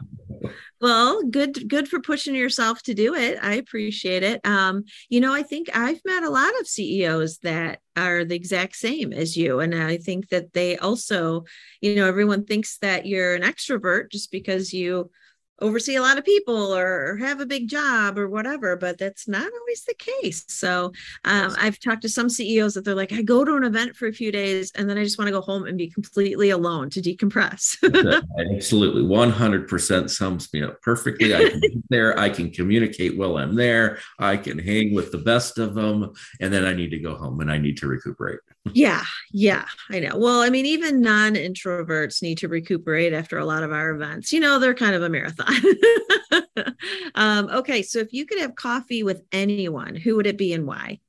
well, 0.81 1.21
good, 1.23 1.69
good 1.69 1.87
for 1.87 2.01
pushing 2.01 2.33
yourself 2.33 2.81
to 2.83 2.93
do 2.93 3.13
it. 3.13 3.37
I 3.41 3.53
appreciate 3.53 4.23
it. 4.23 4.41
Um, 4.45 4.83
you 5.09 5.19
know, 5.19 5.33
I 5.33 5.43
think 5.43 5.69
I've 5.75 6.01
met 6.05 6.23
a 6.23 6.29
lot 6.29 6.59
of 6.59 6.67
CEOs 6.67 7.37
that 7.39 7.79
are 7.95 8.25
the 8.25 8.35
exact 8.35 8.75
same 8.75 9.13
as 9.13 9.37
you, 9.37 9.59
and 9.59 9.75
I 9.75 9.97
think 9.97 10.29
that 10.29 10.53
they 10.53 10.77
also, 10.77 11.45
you 11.81 11.95
know, 11.95 12.07
everyone 12.07 12.45
thinks 12.45 12.77
that 12.79 13.05
you're 13.05 13.35
an 13.35 13.43
extrovert 13.43 14.11
just 14.11 14.31
because 14.31 14.73
you 14.73 15.11
oversee 15.61 15.95
a 15.95 16.01
lot 16.01 16.17
of 16.17 16.25
people 16.25 16.75
or, 16.75 17.11
or, 17.11 17.17
have 17.17 17.39
a 17.39 17.45
big 17.45 17.67
job 17.67 18.17
or 18.17 18.27
whatever, 18.27 18.75
but 18.75 18.97
that's 18.97 19.27
not 19.27 19.51
always 19.59 19.83
the 19.85 19.93
case. 19.93 20.43
So 20.47 20.91
um, 21.25 21.55
I've 21.57 21.79
talked 21.79 22.01
to 22.01 22.09
some 22.09 22.29
CEOs 22.29 22.73
that 22.73 22.83
they're 22.83 22.95
like, 22.95 23.13
I 23.13 23.21
go 23.21 23.45
to 23.45 23.55
an 23.55 23.63
event 23.63 23.95
for 23.95 24.07
a 24.07 24.13
few 24.13 24.31
days 24.31 24.71
and 24.75 24.89
then 24.89 24.97
I 24.97 25.03
just 25.03 25.17
want 25.17 25.27
to 25.27 25.31
go 25.31 25.41
home 25.41 25.65
and 25.65 25.77
be 25.77 25.89
completely 25.89 26.49
alone 26.49 26.89
to 26.91 27.01
decompress. 27.01 27.77
Absolutely. 28.55 29.03
100% 29.03 30.09
sums 30.09 30.51
me 30.53 30.63
up 30.63 30.81
perfectly. 30.81 31.35
I 31.35 31.49
can 31.49 31.59
be 31.59 31.81
there. 31.89 32.17
I 32.17 32.29
can 32.29 32.51
communicate 32.51 33.17
while 33.17 33.37
I'm 33.37 33.55
there. 33.55 33.99
I 34.19 34.37
can 34.37 34.57
hang 34.57 34.93
with 34.93 35.11
the 35.11 35.19
best 35.19 35.57
of 35.57 35.75
them. 35.75 36.13
And 36.39 36.51
then 36.51 36.65
I 36.65 36.73
need 36.73 36.89
to 36.91 36.99
go 36.99 37.15
home 37.15 37.39
and 37.39 37.51
I 37.51 37.57
need 37.57 37.77
to 37.77 37.87
recuperate. 37.87 38.39
Yeah. 38.73 39.03
Yeah. 39.31 39.65
I 39.89 39.99
know. 39.99 40.17
Well, 40.17 40.41
I 40.41 40.49
mean, 40.49 40.65
even 40.65 41.01
non 41.01 41.33
introverts 41.33 42.21
need 42.21 42.39
to 42.39 42.47
recuperate 42.47 43.13
after 43.13 43.37
a 43.37 43.45
lot 43.45 43.63
of 43.63 43.71
our 43.71 43.89
events. 43.91 44.31
You 44.31 44.39
know, 44.39 44.59
they're 44.59 44.73
kind 44.73 44.95
of 44.95 45.03
a 45.03 45.09
marathon. 45.09 45.53
um, 47.15 47.49
okay, 47.49 47.81
so 47.81 47.99
if 47.99 48.13
you 48.13 48.25
could 48.25 48.39
have 48.39 48.55
coffee 48.55 49.03
with 49.03 49.23
anyone, 49.31 49.95
who 49.95 50.15
would 50.15 50.27
it 50.27 50.37
be 50.37 50.53
and 50.53 50.67
why? 50.67 50.99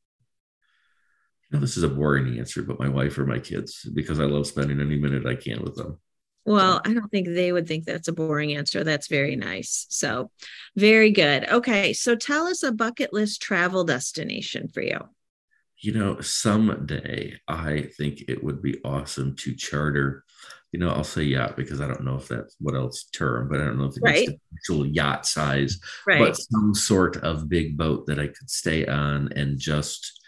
You 1.51 1.59
know, 1.59 1.61
this 1.61 1.77
is 1.77 1.83
a 1.83 1.89
boring 1.89 2.39
answer, 2.39 2.63
but 2.63 2.81
my 2.81 2.89
wife 2.89 3.19
or 3.19 3.27
my 3.27 3.39
kids, 3.39 3.87
because 3.93 4.19
I 4.19 4.25
love 4.25 4.47
spending 4.47 4.81
any 4.81 4.97
minute 4.97 5.27
I 5.27 5.35
can 5.35 5.63
with 5.63 5.77
them. 5.77 5.99
Well, 6.45 6.81
I 6.85 6.93
don't 6.93 7.11
think 7.11 7.29
they 7.29 7.53
would 7.53 7.69
think 7.69 7.85
that's 7.85 8.09
a 8.09 8.13
boring 8.13 8.57
answer. 8.57 8.83
That's 8.83 9.07
very 9.07 9.37
nice. 9.37 9.87
So, 9.91 10.31
very 10.75 11.11
good. 11.11 11.49
Okay, 11.49 11.93
so 11.93 12.17
tell 12.17 12.47
us 12.47 12.65
a 12.65 12.73
bucket 12.73 13.13
list 13.13 13.41
travel 13.41 13.85
destination 13.85 14.67
for 14.67 14.83
you. 14.83 14.99
You 15.83 15.93
know, 15.93 16.21
someday 16.21 17.39
I 17.47 17.91
think 17.97 18.25
it 18.29 18.43
would 18.43 18.63
be 18.63 18.81
awesome 18.85 19.37
to 19.37 19.55
charter 19.55 20.25
you 20.73 20.81
know, 20.81 20.89
I'll 20.89 21.05
say 21.05 21.23
yacht 21.23 21.55
because 21.55 21.83
I 21.83 21.87
don't 21.87 22.05
know 22.05 22.17
if 22.17 22.29
that's 22.29 22.57
what 22.59 22.75
else 22.75 23.05
term, 23.13 23.49
but 23.49 23.61
I 23.61 23.65
don't 23.65 23.79
know 23.79 23.85
if 23.85 23.91
it's 23.91 24.01
right. 24.01 24.29
actual 24.55 24.87
yacht 24.87 25.27
size, 25.27 25.79
right. 26.07 26.19
but 26.19 26.37
some 26.37 26.75
sort 26.75 27.19
of 27.19 27.49
big 27.49 27.77
boat 27.77 28.07
that 28.07 28.19
I 28.19 28.29
could 28.29 28.49
stay 28.49 28.87
on 28.87 29.31
and 29.37 29.59
just 29.59 30.21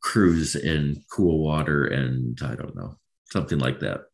cruise 0.00 0.56
in 0.56 1.04
cool 1.12 1.44
water 1.44 1.84
and 1.84 2.38
I 2.42 2.54
don't 2.54 2.74
know, 2.74 2.98
something 3.30 3.58
like 3.58 3.80
that. 3.80 4.04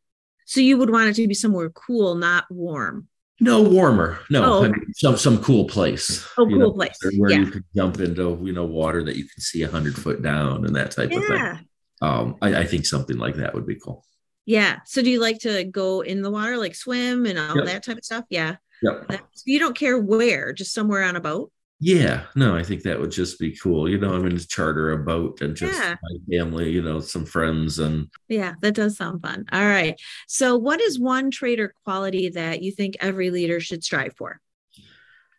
So 0.47 0.61
you 0.61 0.77
would 0.79 0.91
want 0.91 1.11
it 1.11 1.15
to 1.15 1.29
be 1.29 1.35
somewhere 1.35 1.71
cool, 1.71 2.17
not 2.17 2.45
warm. 2.51 3.07
No, 3.43 3.61
warmer. 3.61 4.21
No, 4.31 4.45
oh. 4.45 4.65
I 4.65 4.69
mean, 4.69 4.95
some 4.95 5.17
some 5.17 5.43
cool 5.43 5.65
place. 5.65 6.25
Oh, 6.39 6.47
cool 6.47 6.59
know, 6.59 6.73
place 6.73 6.97
where 7.17 7.33
yeah. 7.33 7.39
you 7.39 7.51
can 7.51 7.65
jump 7.75 7.99
into 7.99 8.39
you 8.41 8.53
know 8.53 8.65
water 8.65 9.03
that 9.03 9.17
you 9.17 9.25
can 9.25 9.41
see 9.41 9.65
a 9.65 9.69
hundred 9.69 9.97
foot 9.97 10.23
down 10.23 10.65
and 10.65 10.77
that 10.77 10.93
type 10.93 11.11
yeah. 11.11 11.19
of 11.19 11.27
thing. 11.27 11.69
Um, 12.03 12.37
I, 12.41 12.59
I 12.59 12.65
think 12.65 12.87
something 12.87 13.19
like 13.19 13.35
that 13.37 13.53
would 13.53 13.67
be 13.67 13.75
cool. 13.75 14.05
Yeah. 14.47 14.79
So 14.87 15.03
do 15.03 15.11
you 15.11 15.21
like 15.21 15.41
to 15.41 15.65
go 15.65 16.03
in 16.03 16.23
the 16.23 16.31
water, 16.31 16.57
like 16.57 16.77
swim 16.77 17.27
and 17.27 17.37
all 17.37 17.57
yep. 17.57 17.67
that 17.67 17.83
type 17.83 17.99
of 17.99 18.05
stuff? 18.05 18.25
Yeah. 18.31 18.57
Yep. 18.81 19.21
you 19.45 19.59
don't 19.59 19.77
care 19.77 19.99
where, 19.99 20.53
just 20.53 20.73
somewhere 20.73 21.03
on 21.03 21.17
a 21.17 21.21
boat? 21.21 21.51
Yeah. 21.85 22.27
No, 22.37 22.55
I 22.55 22.63
think 22.63 22.85
that 22.85 23.01
would 23.01 23.11
just 23.11 23.41
be 23.41 23.57
cool. 23.57 23.89
You 23.89 23.99
know, 23.99 24.15
I 24.15 24.21
mean, 24.21 24.39
to 24.39 24.47
charter 24.47 24.93
a 24.93 24.99
boat 24.99 25.41
and 25.41 25.57
just 25.57 25.77
yeah. 25.81 25.97
my 26.01 26.37
family, 26.37 26.71
you 26.71 26.81
know, 26.81 27.01
some 27.01 27.25
friends 27.25 27.81
and. 27.81 28.09
Yeah, 28.29 28.55
that 28.61 28.75
does 28.75 28.97
sound 28.97 29.21
fun. 29.21 29.47
All 29.51 29.67
right. 29.67 30.01
So, 30.29 30.57
what 30.57 30.81
is 30.81 31.01
one 31.01 31.33
trait 31.33 31.59
or 31.59 31.75
quality 31.83 32.29
that 32.29 32.63
you 32.63 32.71
think 32.71 32.97
every 33.01 33.31
leader 33.31 33.59
should 33.59 33.83
strive 33.83 34.15
for? 34.17 34.41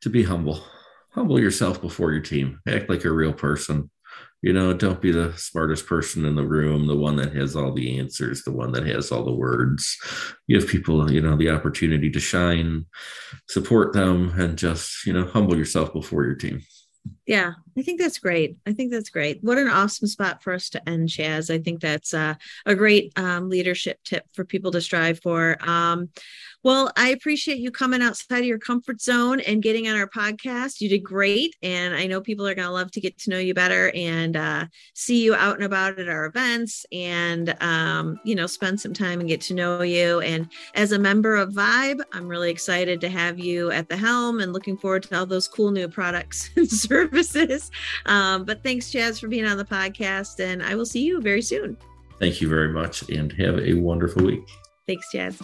To 0.01 0.09
be 0.09 0.23
humble. 0.23 0.61
Humble 1.11 1.39
yourself 1.39 1.79
before 1.79 2.11
your 2.11 2.21
team. 2.21 2.59
Act 2.67 2.89
like 2.89 3.05
a 3.05 3.11
real 3.11 3.31
person 3.31 3.89
you 4.43 4.51
know 4.51 4.73
don't 4.73 5.01
be 5.01 5.11
the 5.11 5.33
smartest 5.37 5.87
person 5.87 6.25
in 6.25 6.35
the 6.35 6.45
room 6.45 6.85
the 6.85 6.95
one 6.95 7.15
that 7.15 7.33
has 7.33 7.55
all 7.55 7.73
the 7.73 7.97
answers 7.97 8.43
the 8.43 8.51
one 8.51 8.73
that 8.73 8.85
has 8.85 9.11
all 9.11 9.23
the 9.23 9.33
words. 9.33 9.97
Give 10.47 10.67
people 10.67 11.09
you 11.11 11.21
know 11.21 11.35
the 11.35 11.49
opportunity 11.49 12.11
to 12.11 12.19
shine 12.19 12.85
support 13.49 13.93
them 13.93 14.37
and 14.39 14.57
just 14.57 15.07
you 15.07 15.13
know 15.13 15.25
humble 15.25 15.57
yourself 15.57 15.93
before 15.93 16.25
your 16.25 16.35
team. 16.35 16.61
Yeah, 17.25 17.53
I 17.77 17.81
think 17.81 17.99
that's 17.99 18.19
great. 18.19 18.57
I 18.65 18.73
think 18.73 18.91
that's 18.91 19.09
great. 19.09 19.43
What 19.43 19.57
an 19.57 19.67
awesome 19.67 20.07
spot 20.07 20.43
for 20.43 20.53
us 20.53 20.69
to 20.71 20.89
end, 20.89 21.09
Chaz. 21.09 21.53
I 21.53 21.59
think 21.59 21.81
that's 21.81 22.13
uh, 22.13 22.35
a 22.65 22.75
great 22.75 23.11
um, 23.17 23.49
leadership 23.49 23.99
tip 24.03 24.25
for 24.33 24.45
people 24.45 24.71
to 24.71 24.81
strive 24.81 25.19
for. 25.21 25.57
Um, 25.67 26.09
well, 26.63 26.93
I 26.95 27.09
appreciate 27.09 27.57
you 27.57 27.71
coming 27.71 28.01
outside 28.01 28.39
of 28.39 28.45
your 28.45 28.57
comfort 28.57 29.01
zone 29.01 29.41
and 29.41 29.61
getting 29.61 29.89
on 29.89 29.97
our 29.97 30.07
podcast. 30.07 30.79
You 30.79 30.87
did 30.87 31.03
great. 31.03 31.57
And 31.61 31.93
I 31.93 32.07
know 32.07 32.21
people 32.21 32.47
are 32.47 32.55
going 32.55 32.67
to 32.67 32.73
love 32.73 32.89
to 32.91 33.01
get 33.01 33.17
to 33.19 33.31
know 33.31 33.37
you 33.37 33.53
better 33.53 33.91
and 33.93 34.37
uh, 34.37 34.65
see 34.93 35.25
you 35.25 35.35
out 35.35 35.55
and 35.55 35.65
about 35.65 35.99
at 35.99 36.07
our 36.07 36.25
events 36.25 36.85
and, 36.93 37.53
um, 37.61 38.17
you 38.23 38.33
know, 38.33 38.47
spend 38.47 38.79
some 38.79 38.93
time 38.93 39.19
and 39.19 39.27
get 39.27 39.41
to 39.41 39.53
know 39.53 39.81
you. 39.81 40.21
And 40.21 40.49
as 40.73 40.93
a 40.93 40.99
member 40.99 41.35
of 41.35 41.51
Vibe, 41.51 42.01
I'm 42.13 42.29
really 42.29 42.49
excited 42.49 43.01
to 43.01 43.09
have 43.09 43.39
you 43.39 43.69
at 43.71 43.89
the 43.89 43.97
helm 43.97 44.39
and 44.39 44.53
looking 44.53 44.77
forward 44.77 45.03
to 45.03 45.19
all 45.19 45.25
those 45.25 45.49
cool 45.49 45.71
new 45.71 45.89
products 45.89 46.49
and 46.55 46.69
services. 46.69 47.62
Um, 48.05 48.45
but 48.45 48.63
thanks, 48.63 48.91
Chaz, 48.91 49.19
for 49.19 49.27
being 49.27 49.45
on 49.45 49.57
the 49.57 49.65
podcast. 49.65 50.39
And 50.39 50.63
I 50.63 50.75
will 50.75 50.85
see 50.85 51.03
you 51.03 51.21
very 51.21 51.41
soon. 51.41 51.77
Thank 52.19 52.41
you 52.41 52.47
very 52.47 52.69
much 52.69 53.09
and 53.09 53.31
have 53.33 53.59
a 53.59 53.73
wonderful 53.73 54.23
week. 54.23 54.47
Thanks, 54.87 55.07
Chaz. 55.13 55.41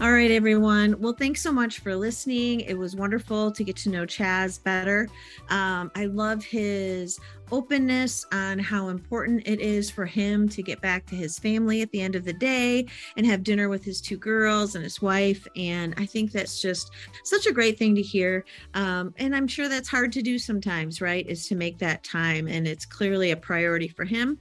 All 0.00 0.12
right, 0.12 0.30
everyone. 0.30 0.98
Well, 0.98 1.12
thanks 1.12 1.42
so 1.42 1.52
much 1.52 1.80
for 1.80 1.94
listening. 1.94 2.60
It 2.60 2.72
was 2.72 2.96
wonderful 2.96 3.52
to 3.52 3.62
get 3.62 3.76
to 3.76 3.90
know 3.90 4.06
Chaz 4.06 4.62
better. 4.62 5.10
Um, 5.50 5.90
I 5.94 6.06
love 6.06 6.42
his 6.42 7.20
openness 7.52 8.24
on 8.32 8.58
how 8.58 8.88
important 8.88 9.46
it 9.46 9.60
is 9.60 9.90
for 9.90 10.06
him 10.06 10.48
to 10.48 10.62
get 10.62 10.80
back 10.80 11.04
to 11.04 11.14
his 11.14 11.38
family 11.38 11.82
at 11.82 11.90
the 11.90 12.00
end 12.00 12.14
of 12.14 12.24
the 12.24 12.32
day 12.32 12.86
and 13.18 13.26
have 13.26 13.42
dinner 13.42 13.68
with 13.68 13.84
his 13.84 14.00
two 14.00 14.16
girls 14.16 14.74
and 14.74 14.84
his 14.84 15.02
wife. 15.02 15.46
And 15.54 15.94
I 15.98 16.06
think 16.06 16.32
that's 16.32 16.62
just 16.62 16.92
such 17.24 17.44
a 17.44 17.52
great 17.52 17.78
thing 17.78 17.94
to 17.94 18.02
hear. 18.02 18.46
Um, 18.72 19.12
and 19.18 19.36
I'm 19.36 19.46
sure 19.46 19.68
that's 19.68 19.88
hard 19.88 20.12
to 20.12 20.22
do 20.22 20.38
sometimes, 20.38 21.02
right? 21.02 21.26
Is 21.28 21.46
to 21.48 21.56
make 21.56 21.76
that 21.76 22.04
time. 22.04 22.48
And 22.48 22.66
it's 22.66 22.86
clearly 22.86 23.32
a 23.32 23.36
priority 23.36 23.88
for 23.88 24.06
him. 24.06 24.38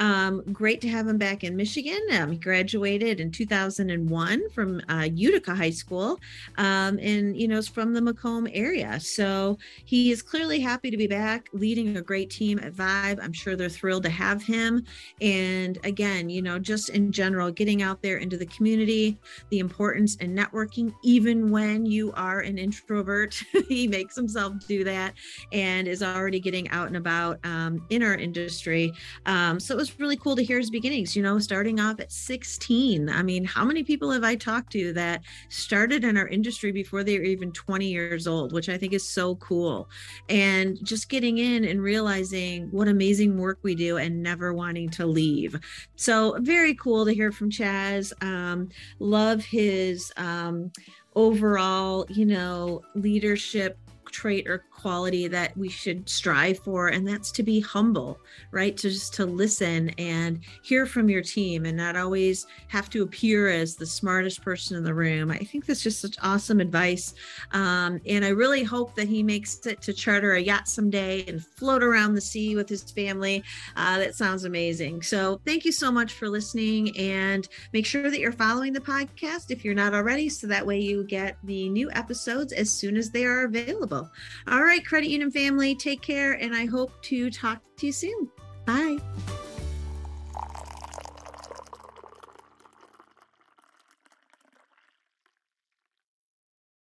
Um, 0.00 0.42
great 0.50 0.80
to 0.80 0.88
have 0.88 1.06
him 1.06 1.18
back 1.18 1.44
in 1.44 1.54
Michigan. 1.54 2.00
Um, 2.12 2.32
he 2.32 2.38
graduated 2.38 3.20
in 3.20 3.30
2001 3.30 4.50
from 4.50 4.80
uh, 4.88 5.06
Utica 5.12 5.54
High 5.54 5.70
School, 5.70 6.18
um, 6.56 6.98
and 6.98 7.36
you 7.36 7.46
know 7.46 7.58
is 7.58 7.68
from 7.68 7.92
the 7.92 8.00
Macomb 8.00 8.48
area. 8.52 8.98
So 8.98 9.58
he 9.84 10.10
is 10.10 10.22
clearly 10.22 10.58
happy 10.58 10.90
to 10.90 10.96
be 10.96 11.06
back, 11.06 11.48
leading 11.52 11.98
a 11.98 12.02
great 12.02 12.30
team 12.30 12.58
at 12.60 12.72
Vibe. 12.72 13.22
I'm 13.22 13.34
sure 13.34 13.56
they're 13.56 13.68
thrilled 13.68 14.04
to 14.04 14.10
have 14.10 14.42
him. 14.42 14.84
And 15.20 15.78
again, 15.84 16.30
you 16.30 16.40
know, 16.40 16.58
just 16.58 16.88
in 16.88 17.12
general, 17.12 17.50
getting 17.50 17.82
out 17.82 18.00
there 18.00 18.16
into 18.16 18.38
the 18.38 18.46
community, 18.46 19.18
the 19.50 19.58
importance 19.58 20.16
in 20.16 20.34
networking, 20.34 20.94
even 21.04 21.50
when 21.50 21.84
you 21.84 22.10
are 22.12 22.40
an 22.40 22.56
introvert, 22.56 23.34
he 23.68 23.86
makes 23.86 24.16
himself 24.16 24.54
do 24.66 24.82
that 24.84 25.12
and 25.52 25.86
is 25.86 26.02
already 26.02 26.40
getting 26.40 26.70
out 26.70 26.86
and 26.86 26.96
about 26.96 27.38
um, 27.44 27.84
in 27.90 28.02
our 28.02 28.14
industry. 28.14 28.94
Um, 29.26 29.60
so 29.60 29.74
it 29.74 29.76
was 29.76 29.89
really 29.98 30.16
cool 30.16 30.36
to 30.36 30.44
hear 30.44 30.58
his 30.58 30.70
beginnings, 30.70 31.16
you 31.16 31.22
know, 31.22 31.38
starting 31.38 31.80
off 31.80 32.00
at 32.00 32.12
16. 32.12 33.08
I 33.08 33.22
mean, 33.22 33.44
how 33.44 33.64
many 33.64 33.82
people 33.82 34.10
have 34.10 34.24
I 34.24 34.36
talked 34.36 34.72
to 34.72 34.92
that 34.92 35.22
started 35.48 36.04
in 36.04 36.16
our 36.16 36.28
industry 36.28 36.72
before 36.72 37.02
they 37.02 37.18
were 37.18 37.24
even 37.24 37.52
20 37.52 37.86
years 37.86 38.26
old, 38.26 38.52
which 38.52 38.68
I 38.68 38.78
think 38.78 38.92
is 38.92 39.06
so 39.06 39.36
cool. 39.36 39.88
And 40.28 40.78
just 40.84 41.08
getting 41.08 41.38
in 41.38 41.64
and 41.64 41.82
realizing 41.82 42.68
what 42.70 42.88
amazing 42.88 43.38
work 43.38 43.58
we 43.62 43.74
do 43.74 43.96
and 43.96 44.22
never 44.22 44.52
wanting 44.52 44.90
to 44.90 45.06
leave. 45.06 45.58
So, 45.96 46.36
very 46.40 46.74
cool 46.74 47.04
to 47.04 47.14
hear 47.14 47.32
from 47.32 47.50
Chaz. 47.50 48.12
Um, 48.22 48.68
love 48.98 49.44
his 49.44 50.12
um, 50.16 50.70
overall, 51.14 52.06
you 52.08 52.26
know, 52.26 52.82
leadership 52.94 53.78
trait 54.10 54.48
or 54.48 54.64
quality 54.80 55.28
that 55.28 55.56
we 55.56 55.68
should 55.68 56.08
strive 56.08 56.58
for 56.60 56.88
and 56.88 57.06
that's 57.06 57.30
to 57.32 57.42
be 57.42 57.60
humble 57.60 58.18
right? 58.50 58.76
To 58.76 58.90
just 58.90 59.14
to 59.14 59.26
listen 59.26 59.90
and 59.90 60.40
hear 60.62 60.86
from 60.86 61.08
your 61.08 61.22
team 61.22 61.66
and 61.66 61.76
not 61.76 61.96
always 61.96 62.46
have 62.68 62.90
to 62.90 63.02
appear 63.02 63.48
as 63.48 63.76
the 63.76 63.86
smartest 63.86 64.42
person 64.42 64.76
in 64.76 64.84
the 64.84 64.94
room. 64.94 65.30
I 65.30 65.38
think 65.38 65.66
that's 65.66 65.82
just 65.82 66.00
such 66.00 66.16
awesome 66.22 66.60
advice. 66.60 67.14
Um, 67.52 68.00
and 68.06 68.24
i 68.24 68.28
really 68.28 68.62
hope 68.62 68.94
that 68.94 69.08
he 69.08 69.22
makes 69.22 69.66
it 69.66 69.80
to 69.82 69.92
charter 69.92 70.32
a 70.32 70.40
yacht 70.40 70.68
someday 70.68 71.24
and 71.26 71.44
float 71.44 71.82
around 71.82 72.14
the 72.14 72.20
sea 72.20 72.56
with 72.56 72.68
his 72.68 72.82
family. 72.82 73.44
Uh, 73.76 73.98
that 73.98 74.14
sounds 74.14 74.44
amazing. 74.44 75.02
So 75.02 75.40
thank 75.44 75.64
you 75.64 75.72
so 75.72 75.90
much 75.90 76.12
for 76.12 76.28
listening 76.28 76.96
and 76.96 77.48
make 77.72 77.86
sure 77.86 78.10
that 78.10 78.20
you're 78.20 78.32
following 78.32 78.72
the 78.72 78.80
podcast 78.80 79.50
if 79.50 79.64
you're 79.64 79.74
not 79.74 79.94
already 79.94 80.28
so 80.28 80.46
that 80.46 80.66
way 80.66 80.78
you 80.78 81.04
get 81.04 81.36
the 81.44 81.68
new 81.68 81.90
episodes 81.92 82.52
as 82.52 82.70
soon 82.70 82.96
as 82.96 83.10
they 83.10 83.24
are 83.24 83.44
available. 83.44 84.10
All 84.48 84.64
right, 84.70 84.86
Credit 84.86 85.10
Union 85.10 85.32
family, 85.32 85.74
take 85.74 86.00
care, 86.00 86.34
and 86.34 86.54
I 86.54 86.64
hope 86.64 86.92
to 87.02 87.28
talk 87.28 87.60
to 87.78 87.86
you 87.86 87.92
soon. 87.92 88.30
Bye. 88.66 88.98